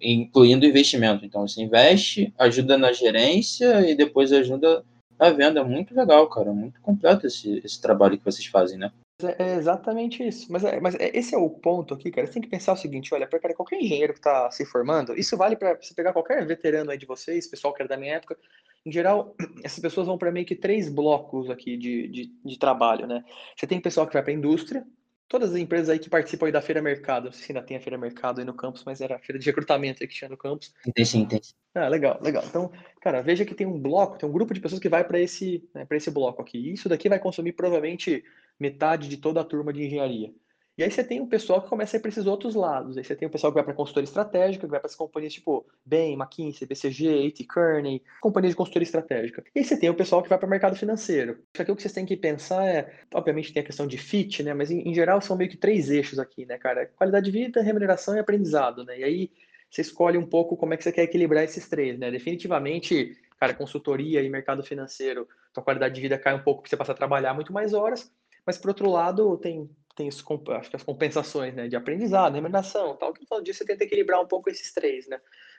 incluindo 0.00 0.66
investimento. 0.66 1.24
Então, 1.24 1.46
você 1.46 1.62
investe, 1.62 2.32
ajuda 2.38 2.76
na 2.76 2.92
gerência 2.92 3.88
e 3.88 3.94
depois 3.94 4.32
ajuda 4.32 4.84
na 5.18 5.30
venda. 5.30 5.64
Muito 5.64 5.94
legal, 5.94 6.28
cara. 6.28 6.52
Muito 6.52 6.80
completo 6.80 7.26
esse, 7.26 7.60
esse 7.64 7.80
trabalho 7.80 8.18
que 8.18 8.24
vocês 8.24 8.46
fazem, 8.46 8.78
né? 8.78 8.92
É, 9.22 9.42
é 9.42 9.56
exatamente 9.56 10.26
isso. 10.26 10.50
Mas, 10.52 10.62
é, 10.64 10.78
mas 10.80 10.94
é, 10.96 11.16
esse 11.16 11.34
é 11.34 11.38
o 11.38 11.48
ponto 11.48 11.94
aqui, 11.94 12.10
cara. 12.10 12.26
Você 12.26 12.34
tem 12.34 12.42
que 12.42 12.48
pensar 12.48 12.72
o 12.72 12.76
seguinte: 12.76 13.14
olha, 13.14 13.26
para 13.26 13.54
qualquer 13.54 13.80
engenheiro 13.80 14.12
que 14.12 14.18
está 14.18 14.50
se 14.50 14.64
formando, 14.66 15.18
isso 15.18 15.36
vale 15.36 15.56
para 15.56 15.74
você 15.74 15.94
pegar 15.94 16.12
qualquer 16.12 16.44
veterano 16.46 16.90
aí 16.90 16.98
de 16.98 17.06
vocês, 17.06 17.46
pessoal 17.46 17.72
que 17.72 17.82
era 17.82 17.88
da 17.88 17.96
minha 17.96 18.14
época. 18.14 18.36
Em 18.84 18.92
geral, 18.92 19.34
essas 19.64 19.80
pessoas 19.80 20.06
vão 20.06 20.18
para 20.18 20.30
meio 20.30 20.46
que 20.46 20.54
três 20.54 20.88
blocos 20.88 21.48
aqui 21.50 21.76
de, 21.76 22.08
de, 22.08 22.32
de 22.44 22.58
trabalho, 22.58 23.06
né? 23.06 23.24
Você 23.56 23.66
tem 23.66 23.80
pessoal 23.80 24.06
que 24.06 24.12
vai 24.12 24.22
para 24.22 24.32
a 24.32 24.36
indústria, 24.36 24.86
todas 25.28 25.50
as 25.50 25.56
empresas 25.56 25.88
aí 25.88 25.98
que 25.98 26.10
participam 26.10 26.46
aí 26.46 26.52
da 26.52 26.60
Feira 26.60 26.82
Mercado, 26.82 27.24
não 27.24 27.32
sei 27.32 27.46
se 27.46 27.52
ainda 27.52 27.62
tem 27.62 27.76
a 27.76 27.80
Feira 27.80 27.98
Mercado 27.98 28.38
aí 28.38 28.44
no 28.44 28.54
campus, 28.54 28.84
mas 28.84 29.00
era 29.00 29.16
a 29.16 29.18
feira 29.18 29.38
de 29.38 29.46
recrutamento 29.48 30.02
aí 30.02 30.08
que 30.08 30.14
tinha 30.14 30.28
no 30.28 30.36
campus. 30.36 30.74
Tem 30.94 31.04
sim, 31.06 31.26
sim. 31.30 31.54
Ah, 31.74 31.88
legal, 31.88 32.18
legal. 32.22 32.44
Então, 32.46 32.70
cara, 33.00 33.22
veja 33.22 33.46
que 33.46 33.54
tem 33.54 33.66
um 33.66 33.80
bloco, 33.80 34.18
tem 34.18 34.28
um 34.28 34.32
grupo 34.32 34.52
de 34.52 34.60
pessoas 34.60 34.80
que 34.80 34.90
vai 34.90 35.04
para 35.04 35.18
esse, 35.18 35.66
né, 35.74 35.86
esse 35.90 36.10
bloco 36.10 36.42
aqui. 36.42 36.58
E 36.58 36.72
isso 36.74 36.88
daqui 36.88 37.08
vai 37.08 37.18
consumir 37.18 37.52
provavelmente 37.52 38.22
metade 38.58 39.08
de 39.08 39.16
toda 39.16 39.40
a 39.40 39.44
turma 39.44 39.72
de 39.72 39.84
engenharia. 39.84 40.32
E 40.78 40.82
aí 40.82 40.90
você 40.90 41.02
tem 41.02 41.22
um 41.22 41.26
pessoal 41.26 41.62
que 41.62 41.70
começa 41.70 41.96
a 41.96 41.98
ir 41.98 42.00
para 42.02 42.10
esses 42.10 42.26
outros 42.26 42.54
lados. 42.54 42.98
Aí 42.98 43.04
você 43.04 43.16
tem 43.16 43.26
o 43.26 43.30
pessoal 43.30 43.50
que 43.50 43.54
vai 43.54 43.64
para 43.64 43.72
consultoria 43.72 44.04
estratégica, 44.04 44.66
que 44.66 44.70
vai 44.70 44.78
para 44.78 44.88
as 44.88 44.94
companhias 44.94 45.32
tipo 45.32 45.66
Bain, 45.82 46.12
McKinsey, 46.12 46.68
BCG, 46.68 47.28
AT 47.28 47.46
Kearney, 47.46 48.02
companhias 48.20 48.52
de 48.52 48.56
consultoria 48.56 48.84
estratégica. 48.84 49.42
E 49.54 49.60
aí 49.60 49.64
você 49.64 49.78
tem 49.78 49.88
o 49.88 49.94
pessoal 49.94 50.22
que 50.22 50.28
vai 50.28 50.36
para 50.36 50.46
o 50.46 50.50
mercado 50.50 50.76
financeiro. 50.76 51.38
Aqui 51.58 51.72
o 51.72 51.76
que 51.76 51.80
vocês 51.80 51.94
têm 51.94 52.04
que 52.04 52.14
pensar 52.14 52.66
é, 52.66 52.92
obviamente 53.14 53.54
tem 53.54 53.62
a 53.62 53.66
questão 53.66 53.86
de 53.86 53.96
fit, 53.96 54.42
né? 54.42 54.52
Mas 54.52 54.70
em, 54.70 54.86
em 54.86 54.94
geral 54.94 55.18
são 55.22 55.34
meio 55.34 55.48
que 55.48 55.56
três 55.56 55.88
eixos 55.88 56.18
aqui, 56.18 56.44
né, 56.44 56.58
cara? 56.58 56.84
Qualidade 56.94 57.24
de 57.24 57.30
vida, 57.30 57.62
remuneração 57.62 58.14
e 58.14 58.18
aprendizado, 58.18 58.84
né? 58.84 58.98
E 58.98 59.04
aí 59.04 59.30
você 59.70 59.80
escolhe 59.80 60.18
um 60.18 60.26
pouco 60.26 60.58
como 60.58 60.74
é 60.74 60.76
que 60.76 60.84
você 60.84 60.92
quer 60.92 61.04
equilibrar 61.04 61.42
esses 61.42 61.66
três, 61.66 61.98
né? 61.98 62.10
Definitivamente, 62.10 63.16
cara, 63.40 63.54
consultoria 63.54 64.22
e 64.22 64.28
mercado 64.28 64.62
financeiro, 64.62 65.26
tua 65.54 65.62
qualidade 65.62 65.94
de 65.94 66.02
vida 66.02 66.18
cai 66.18 66.34
um 66.34 66.42
pouco 66.42 66.60
porque 66.60 66.68
você 66.68 66.76
passa 66.76 66.92
a 66.92 66.94
trabalhar 66.94 67.32
muito 67.32 67.50
mais 67.50 67.72
horas, 67.72 68.12
mas 68.46 68.56
por 68.56 68.68
outro 68.68 68.90
lado, 68.90 69.36
tem 69.38 69.68
tem 69.96 70.08
os, 70.08 70.22
acho 70.50 70.68
que 70.68 70.76
as 70.76 70.82
compensações, 70.82 71.54
né, 71.54 71.68
de 71.68 71.74
aprendizado, 71.74 72.34
remuneração, 72.34 72.94
tal, 72.96 73.14
que 73.14 73.24
todo 73.24 73.42
dia 73.42 73.54
você 73.54 73.64
tenta 73.64 73.82
equilibrar 73.82 74.20
um 74.20 74.26
pouco 74.26 74.50
esses 74.50 74.72
três, 74.72 75.08
né. 75.08 75.18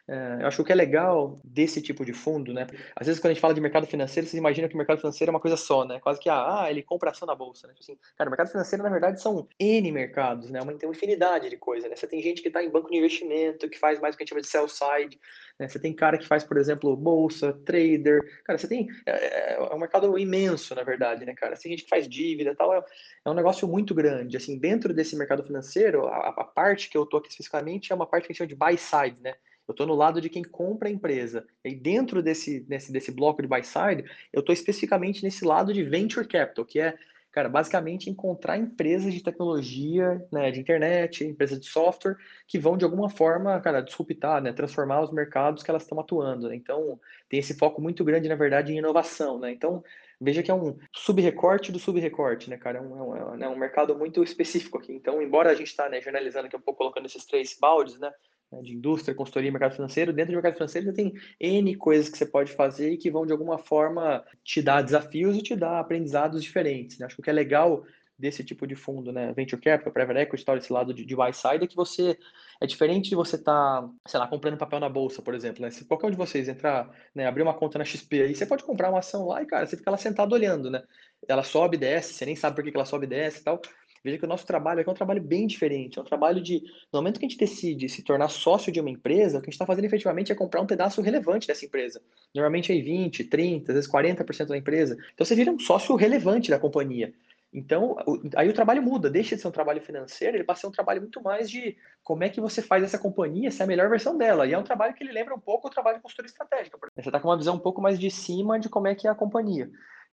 É, 0.10 0.42
eu 0.42 0.48
acho 0.48 0.56
que 0.56 0.62
o 0.62 0.66
que 0.66 0.72
é 0.72 0.76
legal 0.76 1.38
desse 1.44 1.82
tipo 1.82 2.06
de 2.06 2.14
fundo, 2.14 2.54
né, 2.54 2.66
às 2.96 3.08
vezes 3.08 3.20
quando 3.20 3.32
a 3.32 3.34
gente 3.34 3.42
fala 3.42 3.54
de 3.54 3.60
mercado 3.60 3.86
financeiro, 3.86 4.26
vocês 4.26 4.40
imaginam 4.40 4.70
que 4.70 4.76
o 4.76 4.78
mercado 4.78 5.00
financeiro 5.00 5.30
é 5.30 5.34
uma 5.34 5.40
coisa 5.40 5.58
só, 5.58 5.84
né, 5.84 6.00
quase 6.00 6.18
que, 6.18 6.30
ah, 6.30 6.68
ele 6.70 6.82
compra 6.82 7.12
ação 7.12 7.28
na 7.28 7.36
bolsa, 7.36 7.68
né, 7.68 7.74
tipo 7.74 7.84
assim, 7.84 8.00
cara, 8.18 8.30
o 8.30 8.32
mercado 8.32 8.50
financeiro, 8.50 8.84
na 8.84 8.90
verdade, 8.90 9.22
são 9.22 9.46
N 9.60 9.92
mercados, 9.92 10.50
né, 10.50 10.62
uma, 10.62 10.74
tem 10.76 10.88
uma 10.88 10.96
infinidade 10.96 11.50
de 11.50 11.58
coisas, 11.58 11.90
né, 11.90 11.96
você 11.98 12.08
tem 12.08 12.22
gente 12.22 12.42
que 12.42 12.48
está 12.48 12.64
em 12.64 12.70
banco 12.70 12.90
de 12.90 12.96
investimento, 12.96 13.70
que 13.70 13.78
faz 13.78 14.00
mais 14.00 14.16
o 14.16 14.18
que 14.18 14.24
a 14.24 14.26
gente 14.26 14.30
chama 14.30 14.42
de 14.42 14.48
sell 14.48 14.70
side, 14.70 15.20
né, 15.60 15.68
você 15.68 15.78
tem 15.78 15.92
cara 15.92 16.18
que 16.18 16.26
faz, 16.26 16.42
por 16.42 16.58
exemplo, 16.58 16.96
bolsa, 16.96 17.52
trader, 17.66 18.22
cara, 18.46 18.58
você 18.58 18.68
tem, 18.68 18.88
é, 19.06 19.12
é, 19.12 19.54
é 19.56 19.76
um 19.76 19.80
mercado 19.80 20.18
imenso, 20.18 20.74
na 20.74 20.84
verdade, 20.84 21.26
né, 21.26 21.34
cara, 21.34 21.58
tem 21.58 21.72
gente 21.72 21.84
que 21.84 21.90
faz 21.90 22.08
dívida 22.08 22.56
tal, 22.56 22.74
é, 22.74 22.82
é 23.26 23.30
um 23.30 23.34
negócio 23.34 23.68
muito 23.68 23.94
grande, 23.94 24.38
assim, 24.38 24.58
dentro 24.58 24.94
desse 24.94 25.18
mercado 25.18 25.44
financeiro, 25.44 26.08
a, 26.08 26.30
a 26.30 26.44
parte 26.46 26.90
que 26.90 26.98
eu 26.98 27.06
tô 27.06 27.18
aqui 27.18 27.28
especificamente 27.28 27.92
é 27.92 27.96
uma 27.96 28.08
parte 28.08 28.26
que 28.26 28.32
a 28.32 28.34
gente 28.34 28.38
chama 28.38 28.48
de 28.48 28.56
buy 28.56 28.78
side, 28.78 29.18
né, 29.22 29.34
eu 29.68 29.74
estou 29.74 29.86
no 29.86 29.96
lado 29.96 30.22
de 30.22 30.30
quem 30.30 30.44
compra 30.44 30.88
a 30.88 30.92
empresa. 30.92 31.46
E 31.64 31.76
dentro 31.76 32.24
desse, 32.24 32.62
desse, 32.62 32.92
desse 32.92 33.12
bloco 33.12 33.42
de 33.42 33.48
buy 33.48 33.64
side, 33.64 34.10
eu 34.32 34.40
estou 34.40 34.54
especificamente 34.54 35.24
nesse 35.24 35.44
lado 35.44 35.74
de 35.74 35.84
venture 35.84 36.28
capital, 36.28 36.66
que 36.66 36.80
é 36.80 36.98
Cara, 37.38 37.50
basicamente 37.50 38.10
encontrar 38.10 38.58
empresas 38.58 39.14
de 39.14 39.22
tecnologia, 39.22 40.26
né, 40.32 40.50
de 40.50 40.60
internet, 40.60 41.24
empresas 41.24 41.60
de 41.60 41.68
software, 41.68 42.16
que 42.48 42.58
vão 42.58 42.76
de 42.76 42.84
alguma 42.84 43.12
forma, 43.12 43.62
cara, 43.62 43.80
disruptar, 43.80 44.42
né, 44.42 44.52
transformar 44.52 45.02
os 45.02 45.12
mercados 45.12 45.62
que 45.62 45.70
elas 45.70 45.84
estão 45.84 46.00
atuando. 46.00 46.50
Né? 46.50 46.56
Então, 46.56 47.00
tem 47.30 47.40
esse 47.40 47.56
foco 47.56 47.80
muito 47.80 48.04
grande, 48.04 48.28
na 48.28 48.34
verdade, 48.34 48.74
em 48.74 48.80
inovação, 48.80 49.38
né? 49.38 49.52
Então, 49.52 49.84
veja 50.20 50.42
que 50.42 50.50
é 50.50 50.54
um 50.54 50.80
subrecorte 50.92 51.72
do 51.72 51.78
subrecorte, 51.78 52.50
né, 52.50 52.58
cara? 52.58 52.80
É 52.80 52.82
um, 52.82 53.16
é 53.16 53.24
um, 53.24 53.44
é 53.44 53.50
um 53.50 53.56
mercado 53.56 53.96
muito 53.96 54.24
específico 54.24 54.80
aqui. 54.80 54.94
Então, 54.94 55.22
embora 55.22 55.52
a 55.52 55.56
gente 55.56 55.68
está 55.68 55.88
né, 55.88 56.02
jornalizando 56.02 56.48
aqui 56.48 56.56
um 56.56 56.62
pouco, 56.62 56.80
colocando 56.80 57.06
esses 57.06 57.24
três 57.24 57.56
baldes, 57.62 58.00
né, 58.00 58.12
né, 58.51 58.62
de 58.62 58.74
indústria, 58.74 59.16
consultoria 59.16 59.50
e 59.50 59.51
mercado 59.51 59.75
financeiro, 59.75 60.13
dentro 60.13 60.32
do 60.32 60.36
mercado 60.36 60.54
financeiro 60.54 60.88
você 60.88 60.94
tem 60.94 61.13
N 61.39 61.75
coisas 61.75 62.10
que 62.10 62.18
você 62.18 62.25
pode 62.25 62.51
fazer 62.54 62.92
e 62.92 62.98
que 62.98 63.12
vão, 63.12 63.25
de 63.25 63.32
alguma 63.32 63.58
forma, 63.58 64.24
te 64.44 64.62
dar 64.62 64.82
desafios 64.82 65.38
e 65.38 65.42
te 65.42 65.56
dar 65.56 65.80
aprendizados 65.80 66.42
diferentes. 66.42 66.98
Né? 66.98 67.06
Acho 67.06 67.16
que 67.16 67.22
o 67.22 67.24
que 67.24 67.30
é 67.30 67.34
legal 67.34 67.84
desse 68.18 68.44
tipo 68.44 68.66
de 68.66 68.75
fundo, 68.75 69.12
né, 69.12 69.32
venture 69.34 69.62
capital, 69.62 69.94
private 69.94 70.20
equity, 70.22 70.44
tal, 70.44 70.58
esse 70.58 70.74
lado 70.74 70.94
de, 70.94 71.06
de 71.06 71.16
buy 71.16 71.32
side, 71.32 71.63
é 71.63 71.68
que 71.68 71.75
você 71.75 72.18
é 72.60 72.66
diferente 72.66 73.10
de 73.10 73.16
você 73.16 73.36
estar, 73.36 73.84
tá, 73.84 73.89
sei 74.08 74.20
lá, 74.20 74.27
comprando 74.27 74.58
papel 74.58 74.80
na 74.80 74.89
bolsa, 74.89 75.22
por 75.22 75.36
exemplo, 75.36 75.62
né? 75.62 75.70
Se 75.70 75.86
qualquer 75.86 76.08
um 76.08 76.12
de 76.12 76.18
vocês 76.18 76.50
entrar, 76.50 76.89
né, 77.13 77.27
abrir 77.27 77.44
uma 77.44 77.54
conta 77.54 77.77
na 77.77 77.86
XP 77.86 78.24
aí, 78.24 78.34
você 78.34 78.46
pode 78.46 78.63
comprar 78.63 78.89
uma 78.89 79.00
ação 79.00 79.27
lá 79.27 79.44
e, 79.44 79.46
cara, 79.46 79.68
você 79.68 79.77
fica 79.77 79.92
lá 79.92 79.98
sentado 79.98 80.34
olhando, 80.34 80.72
né? 80.72 80.84
Ela 81.27 81.44
sobe, 81.44 81.77
desce, 81.77 82.13
você 82.13 82.25
nem 82.25 82.36
sabe 82.36 82.56
por 82.56 82.63
que 82.63 82.75
ela 82.75 82.86
sobe 82.86 83.06
e 83.06 83.10
desce 83.10 83.42
e 83.42 83.44
tal. 83.44 83.62
Veja 84.04 84.18
que 84.18 84.25
o 84.25 84.27
nosso 84.27 84.46
trabalho 84.46 84.82
aqui 84.82 84.89
é 84.89 84.92
um 84.92 84.96
trabalho 84.96 85.22
bem 85.22 85.48
diferente. 85.48 85.98
É 85.98 86.01
um 86.01 86.06
trabalho 86.06 86.42
de, 86.42 86.62
no 86.92 87.00
momento 87.00 87.20
que 87.20 87.25
a 87.25 87.30
gente 87.30 87.39
decide 87.39 87.89
se 87.89 88.04
tornar 88.04 88.30
sócio 88.30 88.72
de 88.72 88.80
uma 88.80 88.89
empresa, 88.89 89.38
o 89.38 89.42
que 89.42 89.46
a 89.46 89.50
gente 89.50 89.54
está 89.54 89.66
fazendo 89.66 89.86
efetivamente 89.86 90.32
é 90.32 90.36
comprar 90.36 90.62
um 90.62 90.68
pedaço 90.68 91.01
relevante 91.01 91.48
dessa 91.48 91.66
empresa. 91.66 92.01
Normalmente 92.34 92.72
é 92.72 92.82
20, 92.82 93.24
30, 93.25 93.72
às 93.72 93.75
vezes 93.75 93.92
40% 93.92 94.48
da 94.48 94.58
empresa. 94.58 94.98
Então 95.13 95.25
você 95.25 95.36
vira 95.36 95.51
um 95.51 95.60
sócio 95.60 95.96
relevante 95.96 96.50
da 96.50 96.60
companhia. 96.60 97.13
Então, 97.54 97.96
aí 98.36 98.50
o 98.50 98.54
trabalho 98.54 98.84
muda, 98.84 99.10
deixa 99.10 99.36
de 99.36 99.42
ser 99.42 99.48
um 99.48 99.51
trabalho 99.51 99.82
financeiro, 99.82 100.36
ele 100.36 100.44
passa 100.44 100.60
a 100.60 100.62
ser 100.62 100.68
um 100.68 100.72
trabalho 100.72 101.01
muito 101.01 101.22
mais 101.24 101.50
de 101.50 101.77
como 102.04 102.24
é 102.24 102.30
que 102.30 102.42
você 102.42 102.62
faz 102.62 102.84
essa 102.84 103.00
companhia 103.00 103.50
ser 103.50 103.63
a 103.63 103.68
melhor 103.68 103.89
versão 103.89 104.18
dela. 104.18 104.46
E 104.46 104.54
é 104.54 104.58
um 104.58 104.63
trabalho 104.63 104.94
que 104.94 105.04
ele 105.04 105.13
lembra 105.13 105.34
um 105.34 105.39
pouco 105.39 105.68
o 105.68 105.72
trabalho 105.72 105.98
de 105.98 106.04
consultoria 106.04 106.30
estratégica. 106.30 106.77
Você 106.96 107.08
está 107.08 107.20
com 107.20 107.30
uma 107.30 107.38
visão 107.38 107.56
um 107.56 107.60
pouco 107.60 107.82
mais 107.82 107.98
de 107.98 108.12
cima 108.12 108.60
de 108.60 108.70
como 108.70 108.88
é 108.88 108.96
que 108.96 109.08
é 109.08 109.10
a 109.10 109.16
companhia. 109.16 109.72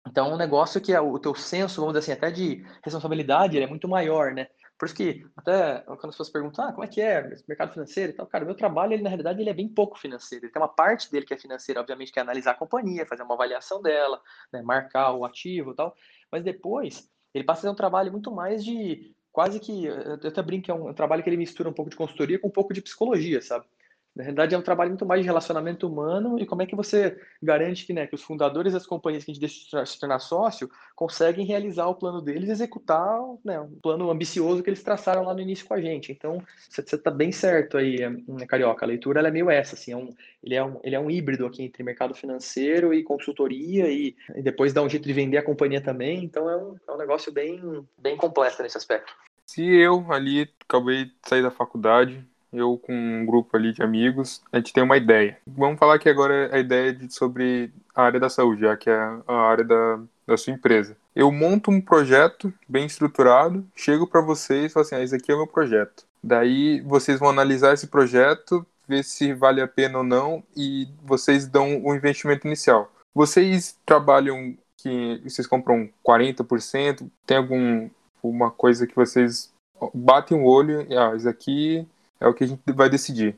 Então, 0.07 0.31
é 0.31 0.33
um 0.33 0.37
negócio 0.37 0.81
que 0.81 0.93
é 0.93 0.99
o 0.99 1.17
teu 1.19 1.35
senso, 1.35 1.79
vamos 1.79 1.93
dizer 1.93 2.11
assim, 2.11 2.17
até 2.17 2.31
de 2.31 2.65
responsabilidade, 2.83 3.55
ele 3.55 3.65
é 3.65 3.69
muito 3.69 3.87
maior, 3.87 4.33
né? 4.33 4.47
Por 4.77 4.87
isso 4.87 4.95
que, 4.95 5.23
até 5.37 5.79
quando 5.81 6.05
as 6.05 6.11
pessoas 6.15 6.29
perguntam, 6.31 6.65
ah, 6.65 6.71
como 6.71 6.83
é 6.83 6.87
que 6.87 6.99
é 6.99 7.21
mercado 7.47 7.71
financeiro 7.71 8.11
e 8.11 8.15
tal, 8.15 8.25
cara, 8.25 8.43
meu 8.43 8.55
trabalho, 8.55 8.93
ele, 8.93 9.03
na 9.03 9.09
realidade, 9.09 9.39
ele 9.39 9.49
é 9.49 9.53
bem 9.53 9.69
pouco 9.69 9.99
financeiro. 9.99 10.45
Ele 10.45 10.51
tem 10.51 10.59
uma 10.59 10.67
parte 10.67 11.11
dele 11.11 11.25
que 11.25 11.33
é 11.35 11.37
financeira, 11.37 11.79
obviamente, 11.79 12.11
que 12.11 12.17
é 12.17 12.21
analisar 12.23 12.51
a 12.51 12.55
companhia, 12.55 13.05
fazer 13.05 13.21
uma 13.21 13.35
avaliação 13.35 13.79
dela, 13.79 14.19
né, 14.51 14.63
marcar 14.63 15.13
o 15.13 15.23
ativo 15.23 15.71
e 15.71 15.75
tal, 15.75 15.95
mas 16.31 16.43
depois 16.43 17.07
ele 17.31 17.43
passa 17.43 17.59
a 17.59 17.61
ser 17.61 17.69
um 17.69 17.75
trabalho 17.75 18.11
muito 18.11 18.31
mais 18.31 18.65
de, 18.65 19.13
quase 19.31 19.59
que, 19.59 19.85
eu 19.85 20.13
até 20.13 20.41
brinco 20.41 20.71
é 20.71 20.73
um, 20.73 20.89
um 20.89 20.93
trabalho 20.93 21.21
que 21.21 21.29
ele 21.29 21.37
mistura 21.37 21.69
um 21.69 21.73
pouco 21.73 21.91
de 21.91 21.95
consultoria 21.95 22.39
com 22.39 22.47
um 22.47 22.51
pouco 22.51 22.73
de 22.73 22.81
psicologia, 22.81 23.41
sabe? 23.41 23.65
Na 24.15 24.23
realidade, 24.23 24.53
é 24.53 24.57
um 24.57 24.61
trabalho 24.61 24.89
muito 24.89 25.05
mais 25.05 25.21
de 25.21 25.27
relacionamento 25.27 25.87
humano 25.87 26.37
e 26.37 26.45
como 26.45 26.61
é 26.61 26.65
que 26.65 26.75
você 26.75 27.17
garante 27.41 27.85
que, 27.85 27.93
né, 27.93 28.05
que 28.05 28.15
os 28.15 28.21
fundadores 28.21 28.73
das 28.73 28.85
companhias 28.85 29.23
que 29.23 29.31
a 29.31 29.33
gente 29.33 29.39
deixa 29.39 29.85
se 29.85 29.99
tornar 29.99 30.19
sócio 30.19 30.69
conseguem 30.95 31.45
realizar 31.45 31.87
o 31.87 31.95
plano 31.95 32.21
deles 32.21 32.49
e 32.49 32.51
executar 32.51 33.19
né, 33.43 33.59
um 33.61 33.79
plano 33.81 34.11
ambicioso 34.11 34.61
que 34.61 34.69
eles 34.69 34.83
traçaram 34.83 35.23
lá 35.23 35.33
no 35.33 35.39
início 35.39 35.65
com 35.65 35.73
a 35.73 35.81
gente. 35.81 36.11
Então, 36.11 36.43
você 36.69 36.81
está 36.81 37.09
bem 37.09 37.31
certo 37.31 37.77
aí, 37.77 37.97
né, 38.27 38.45
Carioca. 38.45 38.85
A 38.85 38.87
leitura 38.87 39.25
é 39.25 39.31
meio 39.31 39.49
essa, 39.49 39.75
assim, 39.75 39.93
é 39.93 39.97
um, 39.97 40.09
ele, 40.43 40.55
é 40.55 40.63
um, 40.63 40.79
ele 40.83 40.95
é 40.95 40.99
um 40.99 41.09
híbrido 41.09 41.45
aqui 41.45 41.63
entre 41.63 41.81
mercado 41.81 42.13
financeiro 42.13 42.93
e 42.93 43.03
consultoria 43.03 43.87
e, 43.87 44.13
e 44.35 44.41
depois 44.41 44.73
dá 44.73 44.81
um 44.81 44.89
jeito 44.89 45.07
de 45.07 45.13
vender 45.13 45.37
a 45.37 45.43
companhia 45.43 45.79
também. 45.79 46.21
Então, 46.21 46.49
é 46.49 46.57
um, 46.57 46.75
é 46.85 46.91
um 46.91 46.97
negócio 46.97 47.31
bem, 47.31 47.61
bem 47.97 48.17
completo 48.17 48.61
nesse 48.61 48.77
aspecto. 48.77 49.13
Se 49.45 49.65
eu 49.65 50.05
ali 50.11 50.49
acabei 50.61 51.05
de 51.05 51.13
sair 51.25 51.41
da 51.41 51.51
faculdade, 51.51 52.25
eu 52.53 52.77
com 52.77 52.93
um 52.93 53.25
grupo 53.25 53.55
ali 53.55 53.71
de 53.71 53.81
amigos, 53.81 54.41
a 54.51 54.57
gente 54.57 54.73
tem 54.73 54.83
uma 54.83 54.97
ideia. 54.97 55.37
Vamos 55.47 55.79
falar 55.79 55.95
aqui 55.95 56.09
agora 56.09 56.53
a 56.53 56.59
ideia 56.59 56.93
de, 56.93 57.13
sobre 57.13 57.71
a 57.95 58.03
área 58.03 58.19
da 58.19 58.29
saúde, 58.29 58.61
já 58.61 58.75
que 58.75 58.89
é 58.89 58.95
a 59.27 59.33
área 59.33 59.63
da, 59.63 59.99
da 60.27 60.37
sua 60.37 60.53
empresa. 60.53 60.95
Eu 61.15 61.31
monto 61.31 61.71
um 61.71 61.81
projeto 61.81 62.53
bem 62.67 62.85
estruturado, 62.85 63.65
chego 63.75 64.07
para 64.07 64.21
vocês 64.21 64.65
e 64.65 64.73
falo 64.73 64.85
assim, 64.85 64.95
ah, 64.95 65.03
esse 65.03 65.15
aqui 65.15 65.31
é 65.31 65.35
o 65.35 65.39
meu 65.39 65.47
projeto. 65.47 66.05
Daí 66.23 66.81
vocês 66.81 67.19
vão 67.19 67.29
analisar 67.29 67.73
esse 67.73 67.87
projeto, 67.87 68.65
ver 68.87 69.03
se 69.03 69.33
vale 69.33 69.61
a 69.61 69.67
pena 69.67 69.99
ou 69.99 70.03
não 70.03 70.43
e 70.55 70.87
vocês 71.03 71.47
dão 71.47 71.83
o 71.83 71.95
investimento 71.95 72.47
inicial. 72.47 72.91
Vocês 73.13 73.77
trabalham 73.85 74.55
que 74.77 75.21
vocês 75.23 75.47
compram 75.47 75.89
40%, 76.05 77.07
tem 77.25 77.37
algum 77.37 77.89
uma 78.23 78.51
coisa 78.51 78.85
que 78.85 78.95
vocês 78.95 79.51
batem 79.93 80.37
o 80.37 80.45
olho, 80.45 80.85
ah, 80.95 81.15
isso 81.15 81.27
aqui 81.27 81.87
é 82.21 82.27
o 82.27 82.33
que 82.33 82.43
a 82.43 82.47
gente 82.47 82.61
vai 82.73 82.89
decidir. 82.89 83.35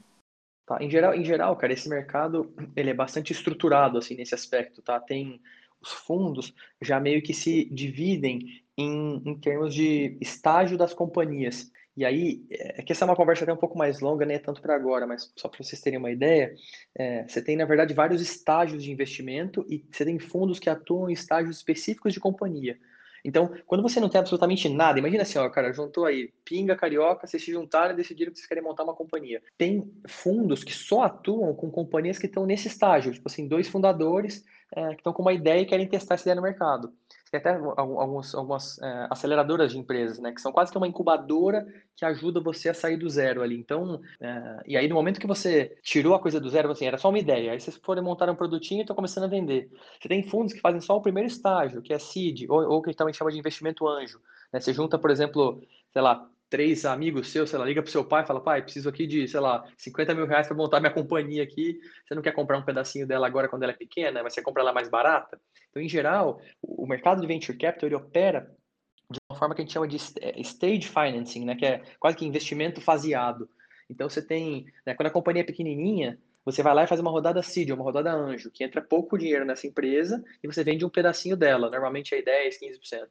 Tá, 0.65 0.77
em 0.81 0.89
geral, 0.89 1.13
em 1.13 1.23
geral, 1.23 1.55
cara, 1.55 1.73
esse 1.73 1.89
mercado 1.89 2.53
ele 2.75 2.89
é 2.89 2.93
bastante 2.93 3.33
estruturado 3.33 3.97
assim 3.97 4.15
nesse 4.15 4.35
aspecto, 4.35 4.81
tá? 4.81 4.99
Tem 4.99 5.41
os 5.81 5.91
fundos 5.91 6.53
já 6.81 6.99
meio 6.99 7.21
que 7.21 7.33
se 7.33 7.65
dividem 7.65 8.63
em, 8.77 9.21
em 9.25 9.39
termos 9.39 9.73
de 9.73 10.17
estágio 10.21 10.77
das 10.77 10.93
companhias. 10.93 11.71
E 11.95 12.03
aí, 12.03 12.43
é 12.49 12.81
que 12.81 12.91
essa 12.91 13.05
é 13.05 13.07
uma 13.07 13.15
conversa 13.15 13.43
até 13.43 13.53
um 13.53 13.57
pouco 13.57 13.77
mais 13.77 13.99
longa, 13.99 14.25
nem 14.25 14.37
é 14.37 14.39
tanto 14.39 14.61
para 14.61 14.73
agora, 14.75 15.05
mas 15.05 15.31
só 15.37 15.47
para 15.47 15.63
vocês 15.63 15.79
terem 15.79 15.99
uma 15.99 16.09
ideia, 16.09 16.55
é, 16.95 17.27
você 17.27 17.39
tem, 17.39 17.55
na 17.55 17.65
verdade, 17.65 17.93
vários 17.93 18.19
estágios 18.19 18.83
de 18.83 18.91
investimento 18.91 19.63
e 19.69 19.85
você 19.91 20.03
tem 20.03 20.17
fundos 20.17 20.57
que 20.57 20.69
atuam 20.69 21.09
em 21.09 21.13
estágios 21.13 21.57
específicos 21.57 22.13
de 22.13 22.19
companhia. 22.19 22.79
Então, 23.23 23.51
quando 23.65 23.81
você 23.81 23.99
não 23.99 24.09
tem 24.09 24.19
absolutamente 24.19 24.67
nada, 24.67 24.99
imagina 24.99 25.23
assim, 25.23 25.39
ó, 25.39 25.49
cara, 25.49 25.71
juntou 25.71 26.05
aí 26.05 26.31
Pinga, 26.43 26.75
Carioca, 26.75 27.25
vocês 27.25 27.43
se 27.43 27.51
juntaram 27.51 27.93
e 27.93 27.97
decidiram 27.97 28.31
que 28.31 28.37
vocês 28.37 28.47
querem 28.47 28.63
montar 28.63 28.83
uma 28.83 28.93
companhia. 28.93 29.41
Tem 29.57 29.89
fundos 30.07 30.63
que 30.63 30.73
só 30.73 31.03
atuam 31.03 31.53
com 31.55 31.71
companhias 31.71 32.19
que 32.19 32.25
estão 32.25 32.45
nesse 32.45 32.67
estágio, 32.67 33.13
tipo 33.13 33.27
assim, 33.27 33.47
dois 33.47 33.67
fundadores 33.67 34.43
é, 34.75 34.89
que 34.89 34.95
estão 34.95 35.13
com 35.13 35.21
uma 35.21 35.33
ideia 35.33 35.61
e 35.61 35.65
querem 35.65 35.87
testar 35.87 36.15
essa 36.15 36.23
ideia 36.23 36.35
no 36.35 36.41
mercado. 36.41 36.91
Tem 37.33 37.39
até 37.39 37.55
alguns, 37.77 38.35
algumas 38.35 38.79
é, 38.79 39.07
aceleradoras 39.09 39.71
de 39.71 39.79
empresas, 39.79 40.19
né? 40.19 40.31
Que 40.31 40.39
são 40.39 40.51
quase 40.51 40.71
que 40.71 40.77
uma 40.77 40.87
incubadora 40.87 41.65
que 41.97 42.05
ajuda 42.05 42.39
você 42.39 42.69
a 42.69 42.75
sair 42.75 42.95
do 42.95 43.09
zero 43.09 43.41
ali. 43.41 43.57
Então, 43.57 43.99
é, 44.21 44.61
e 44.67 44.77
aí 44.77 44.87
no 44.87 44.93
momento 44.93 45.19
que 45.19 45.25
você 45.25 45.75
tirou 45.81 46.13
a 46.13 46.19
coisa 46.19 46.39
do 46.39 46.47
zero, 46.47 46.69
assim, 46.69 46.85
era 46.85 46.99
só 46.99 47.09
uma 47.09 47.17
ideia. 47.17 47.51
Aí 47.51 47.59
vocês 47.59 47.75
forem 47.83 48.03
montar 48.03 48.29
um 48.29 48.35
produtinho 48.35 48.81
e 48.81 48.83
estão 48.83 48.95
começando 48.95 49.23
a 49.23 49.27
vender. 49.27 49.71
Você 49.99 50.07
tem 50.07 50.21
fundos 50.21 50.53
que 50.53 50.61
fazem 50.61 50.79
só 50.79 50.95
o 50.95 51.01
primeiro 51.01 51.27
estágio, 51.27 51.81
que 51.81 51.91
é 51.91 51.97
seed, 51.97 52.45
ou, 52.47 52.69
ou 52.69 52.83
que 52.83 52.93
também 52.93 53.15
chama 53.15 53.31
de 53.31 53.39
investimento 53.39 53.87
anjo. 53.87 54.21
Né? 54.51 54.59
Você 54.59 54.71
junta, 54.71 54.99
por 54.99 55.09
exemplo, 55.09 55.59
sei 55.91 56.03
lá, 56.03 56.29
três 56.53 56.85
amigos 56.85 57.31
seus, 57.31 57.49
sei 57.49 57.57
lá, 57.57 57.65
liga 57.65 57.81
pro 57.81 57.89
seu 57.89 58.05
pai 58.05 58.21
e 58.21 58.27
fala, 58.27 58.39
pai, 58.39 58.61
preciso 58.61 58.87
aqui 58.87 59.07
de, 59.07 59.27
sei 59.27 59.39
lá, 59.39 59.67
50 59.75 60.13
mil 60.13 60.27
reais 60.27 60.45
para 60.45 60.55
montar 60.55 60.79
minha 60.79 60.93
companhia 60.93 61.41
aqui. 61.41 61.79
Você 62.05 62.13
não 62.13 62.21
quer 62.21 62.31
comprar 62.31 62.59
um 62.59 62.61
pedacinho 62.63 63.07
dela 63.07 63.25
agora 63.25 63.49
quando 63.49 63.63
ela 63.63 63.71
é 63.71 63.75
pequena, 63.75 64.21
mas 64.21 64.35
você 64.35 64.41
compra 64.43 64.61
ela 64.61 64.71
mais 64.71 64.87
barata? 64.87 65.41
Então, 65.71 65.81
em 65.81 65.89
geral, 65.89 66.39
o 66.61 66.85
mercado 66.85 67.21
de 67.21 67.25
venture 67.25 67.57
capital, 67.57 67.89
ele 67.89 67.95
opera 67.95 68.55
de 69.09 69.17
uma 69.27 69.35
forma 69.35 69.55
que 69.55 69.61
a 69.61 69.65
gente 69.65 69.73
chama 69.73 69.87
de 69.87 69.97
é, 70.21 70.39
stage 70.41 70.87
financing, 70.87 71.43
né, 71.43 71.55
que 71.55 71.65
é 71.65 71.81
quase 71.99 72.15
que 72.15 72.23
investimento 72.23 72.79
faseado. 72.79 73.49
Então, 73.89 74.07
você 74.07 74.21
tem, 74.21 74.67
né, 74.85 74.93
quando 74.93 75.07
a 75.07 75.11
companhia 75.11 75.41
é 75.41 75.45
pequenininha, 75.45 76.19
você 76.45 76.61
vai 76.61 76.75
lá 76.75 76.83
e 76.83 76.87
faz 76.87 77.01
uma 77.01 77.09
rodada 77.09 77.41
seed, 77.41 77.71
uma 77.71 77.83
rodada 77.83 78.13
anjo, 78.13 78.51
que 78.51 78.63
entra 78.63 78.79
pouco 78.79 79.17
dinheiro 79.17 79.43
nessa 79.43 79.65
empresa 79.65 80.23
e 80.43 80.47
você 80.47 80.63
vende 80.63 80.85
um 80.85 80.89
pedacinho 80.89 81.35
dela, 81.35 81.71
normalmente 81.71 82.13
é 82.13 82.21
10, 82.21 82.59
15%. 82.59 83.07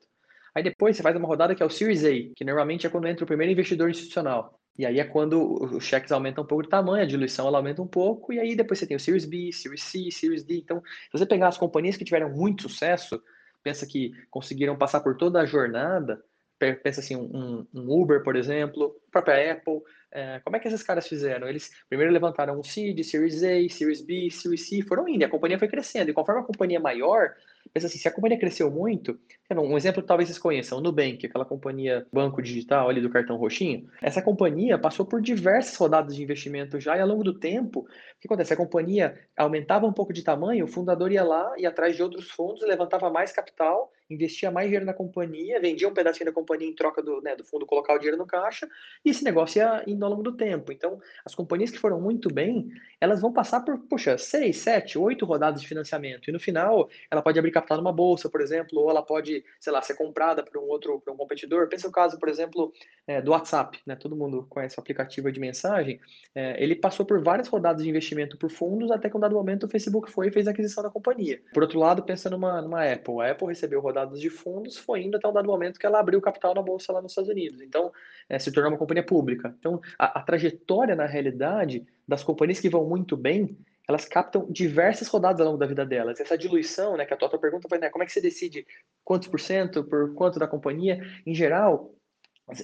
Aí 0.55 0.62
depois 0.62 0.97
você 0.97 1.03
faz 1.03 1.17
uma 1.17 1.27
rodada 1.27 1.55
que 1.55 1.62
é 1.62 1.67
o 1.67 1.71
Series 1.71 2.05
A, 2.05 2.11
que 2.37 2.45
normalmente 2.45 2.87
é 2.87 2.91
quando 2.91 3.09
entra 3.09 3.25
o 3.25 3.27
primeiro 3.27 3.53
investidor 3.53 3.88
institucional. 3.91 4.59
E 4.79 4.87
aí 4.87 4.99
é 4.99 5.05
quando 5.05 5.62
os 5.77 5.85
cheques 5.85 6.12
aumentam 6.12 6.45
um 6.45 6.47
pouco 6.47 6.62
de 6.62 6.69
tamanho, 6.71 7.03
a 7.03 7.07
diluição 7.07 7.47
ela 7.47 7.59
aumenta 7.59 7.83
um 7.83 7.87
pouco, 7.87 8.33
e 8.33 8.41
aí 8.41 8.57
depois 8.57 8.79
você 8.79 8.87
tem 8.87 8.97
o 8.97 9.01
Series 9.01 9.27
B, 9.27 9.53
Series 9.53 9.83
C, 9.83 10.11
Series 10.11 10.45
D. 10.45 10.57
Então, 10.57 10.81
se 10.81 11.19
você 11.19 11.27
pegar 11.27 11.49
as 11.49 11.59
companhias 11.59 11.97
que 11.97 12.05
tiveram 12.05 12.31
muito 12.31 12.62
sucesso, 12.62 13.23
pensa 13.62 13.87
que 13.87 14.12
conseguiram 14.31 14.77
passar 14.77 15.01
por 15.01 15.17
toda 15.17 15.41
a 15.41 15.47
jornada, 15.47 16.23
pensa 16.59 17.01
assim, 17.01 17.17
um, 17.17 17.67
um 17.75 17.91
Uber, 17.91 18.23
por 18.23 18.37
exemplo, 18.37 18.97
a 19.09 19.11
própria 19.11 19.53
Apple, 19.53 19.81
é, 20.11 20.41
como 20.45 20.57
é 20.57 20.61
que 20.61 20.69
esses 20.69 20.83
caras 20.83 21.09
fizeram? 21.09 21.49
Eles 21.49 21.71
primeiro 21.88 22.12
levantaram 22.12 22.59
um 22.59 22.62
seed, 22.62 23.03
Series 23.03 23.43
A, 23.43 23.69
Series 23.69 24.01
B, 24.01 24.31
Series 24.31 24.69
C, 24.69 24.83
foram 24.83 25.09
indo, 25.09 25.25
a 25.25 25.29
companhia 25.29 25.59
foi 25.59 25.69
crescendo, 25.69 26.11
e 26.11 26.15
conforme 26.15 26.41
a 26.41 26.45
companhia 26.45 26.79
é 26.79 26.81
maior, 26.81 27.35
Assim, 27.75 27.98
se 27.98 28.07
a 28.07 28.11
companhia 28.11 28.38
cresceu 28.38 28.70
muito, 28.70 29.18
um 29.51 29.77
exemplo 29.77 30.03
que 30.03 30.09
talvez 30.09 30.29
vocês 30.29 30.38
conheçam, 30.38 30.79
o 30.79 30.81
Nubank, 30.81 31.27
aquela 31.27 31.44
companhia 31.44 32.07
banco 32.12 32.42
digital 32.42 32.88
ali 32.88 33.01
do 33.01 33.11
cartão 33.11 33.37
roxinho, 33.37 33.88
essa 34.01 34.20
companhia 34.20 34.79
passou 34.79 35.07
por 35.07 35.20
diversas 35.20 35.77
rodadas 35.77 36.16
de 36.16 36.22
investimento 36.22 36.81
já 36.81 36.96
e 36.96 37.01
ao 37.01 37.09
longo 37.09 37.25
do 37.25 37.38
tempo, 37.38 37.81
o 37.81 37.87
que 38.20 38.27
acontece? 38.27 38.53
A 38.53 38.57
companhia 38.57 39.18
aumentava 39.37 39.87
um 39.87 39.92
pouco 39.92 40.12
de 40.12 40.22
tamanho, 40.22 40.64
o 40.64 40.68
fundador 40.68 41.12
ia 41.12 41.25
lá, 41.25 41.53
ia 41.57 41.68
atrás 41.68 41.96
de 41.96 42.03
outros 42.03 42.31
fundos, 42.31 42.62
levantava 42.62 43.11
mais 43.11 43.33
capital, 43.33 43.90
investia 44.11 44.51
mais 44.51 44.66
dinheiro 44.66 44.85
na 44.85 44.92
companhia, 44.92 45.61
vendia 45.61 45.88
um 45.88 45.94
pedacinho 45.94 46.27
da 46.27 46.33
companhia 46.33 46.68
em 46.68 46.75
troca 46.75 47.03
do, 47.03 47.22
né, 47.22 47.35
do 47.35 47.44
fundo 47.44 47.64
colocar 47.64 47.94
o 47.94 47.98
dinheiro 47.98 48.18
no 48.18 48.27
caixa, 48.27 48.68
e 49.05 49.11
esse 49.11 49.25
negócio 49.25 49.59
ia 49.59 49.83
indo 49.87 50.05
ao 50.05 50.11
longo 50.11 50.22
do 50.22 50.33
tempo. 50.33 50.70
Então, 50.70 51.01
as 51.25 51.35
companhias 51.35 51.70
que 51.70 51.79
foram 51.79 52.01
muito 52.01 52.33
bem, 52.33 52.68
elas 53.01 53.20
vão 53.20 53.33
passar 53.33 53.61
por, 53.62 53.79
puxa, 53.79 54.18
seis, 54.18 54.59
sete, 54.59 54.98
oito 54.98 55.25
rodadas 55.25 55.62
de 55.62 55.68
financiamento, 55.68 56.29
e 56.29 56.33
no 56.33 56.38
final, 56.38 56.90
ela 57.11 57.22
pode 57.22 57.38
abrir 57.38 57.52
capital 57.53 57.79
numa 57.79 57.93
bolsa, 57.93 58.29
por 58.29 58.41
exemplo, 58.41 58.81
ou 58.81 58.91
ela 58.91 59.03
pode, 59.03 59.45
sei 59.61 59.73
lá, 59.73 59.81
ser 59.83 59.95
comprada 59.95 60.43
por 60.43 60.59
um 60.59 60.67
outro, 60.69 61.01
por 61.01 61.12
um 61.12 61.17
competidor. 61.17 61.69
Pensa 61.69 61.88
o 61.88 61.93
caso, 61.93 62.19
por 62.19 62.29
exemplo, 62.29 62.73
é, 63.07 63.21
do 63.21 63.33
WhatsApp, 63.33 63.79
né? 63.87 63.97
Todo 63.97 64.17
mundo 64.17 64.47
conhece 64.49 64.79
o 64.79 64.81
aplicativo 64.81 65.31
de 65.31 65.38
mensagem. 65.38 66.01
É, 66.35 66.62
ele 66.62 66.75
passou 66.75 67.05
por 67.05 67.23
várias 67.23 67.49
rodadas 67.49 67.83
de 67.83 67.88
investimento 67.88 68.37
por 68.37 68.51
fundos 68.51 68.91
até 68.91 69.09
que 69.09 69.17
um 69.17 69.21
dado 69.21 69.35
momento 69.35 69.65
o 69.65 69.69
Facebook 69.69 70.11
foi 70.11 70.29
e 70.29 70.31
fez 70.33 70.49
a 70.49 70.51
aquisição 70.51 70.83
da 70.83 70.91
companhia. 70.91 71.41
Por 71.53 71.62
outro 71.62 71.79
lado, 71.79 72.03
pensa 72.03 72.31
numa, 72.31 72.62
numa 72.62 72.85
Apple. 72.85 73.21
A 73.21 73.31
Apple 73.31 73.49
recebeu 73.49 73.81
rodadas 73.81 74.21
de 74.21 74.31
fundos, 74.31 74.77
foi 74.77 75.03
indo 75.03 75.17
até 75.17 75.29
um 75.29 75.33
dado 75.33 75.47
momento 75.47 75.79
que 75.79 75.87
ela 75.87 76.01
abriu 76.01 76.21
capital 76.21 76.55
na 76.55 76.62
bolsa 76.62 76.93
lá 76.93 77.03
nos 77.03 77.12
Estados 77.12 77.31
Unidos. 77.31 77.61
Então, 77.61 77.93
é, 78.29 78.38
se 78.38 78.51
tornou 78.51 78.73
uma 78.73 78.79
companhia 78.79 79.05
pública. 79.05 79.55
Então, 79.59 79.81
a, 79.99 80.21
a 80.21 80.23
trajetória, 80.23 80.95
na 80.95 81.07
realidade, 81.07 81.87
das 82.07 82.25
companhias 82.25 82.61
que 82.61 82.69
vão 82.69 82.85
muito 82.85 83.17
bem 83.17 83.57
elas 83.88 84.05
captam 84.05 84.47
diversas 84.51 85.09
rodadas 85.09 85.40
ao 85.40 85.47
longo 85.47 85.59
da 85.59 85.66
vida 85.66 85.85
delas. 85.85 86.21
Essa 86.21 86.38
diluição, 86.38 86.97
né, 86.97 87.05
que 87.05 87.14
a 87.14 87.16
tua 87.16 87.29
pergunta 87.38 87.68
foi, 87.68 87.79
né, 87.79 87.90
como 87.90 88.03
é 88.03 88.07
que 88.07 88.12
você 88.12 88.21
decide 88.21 88.66
quantos 89.05 89.29
por 89.29 89.40
cento 89.40 89.85
por 89.85 90.14
quanto 90.14 90.38
da 90.38 90.47
companhia? 90.47 91.01
Em 91.27 91.35
geral, 91.35 91.95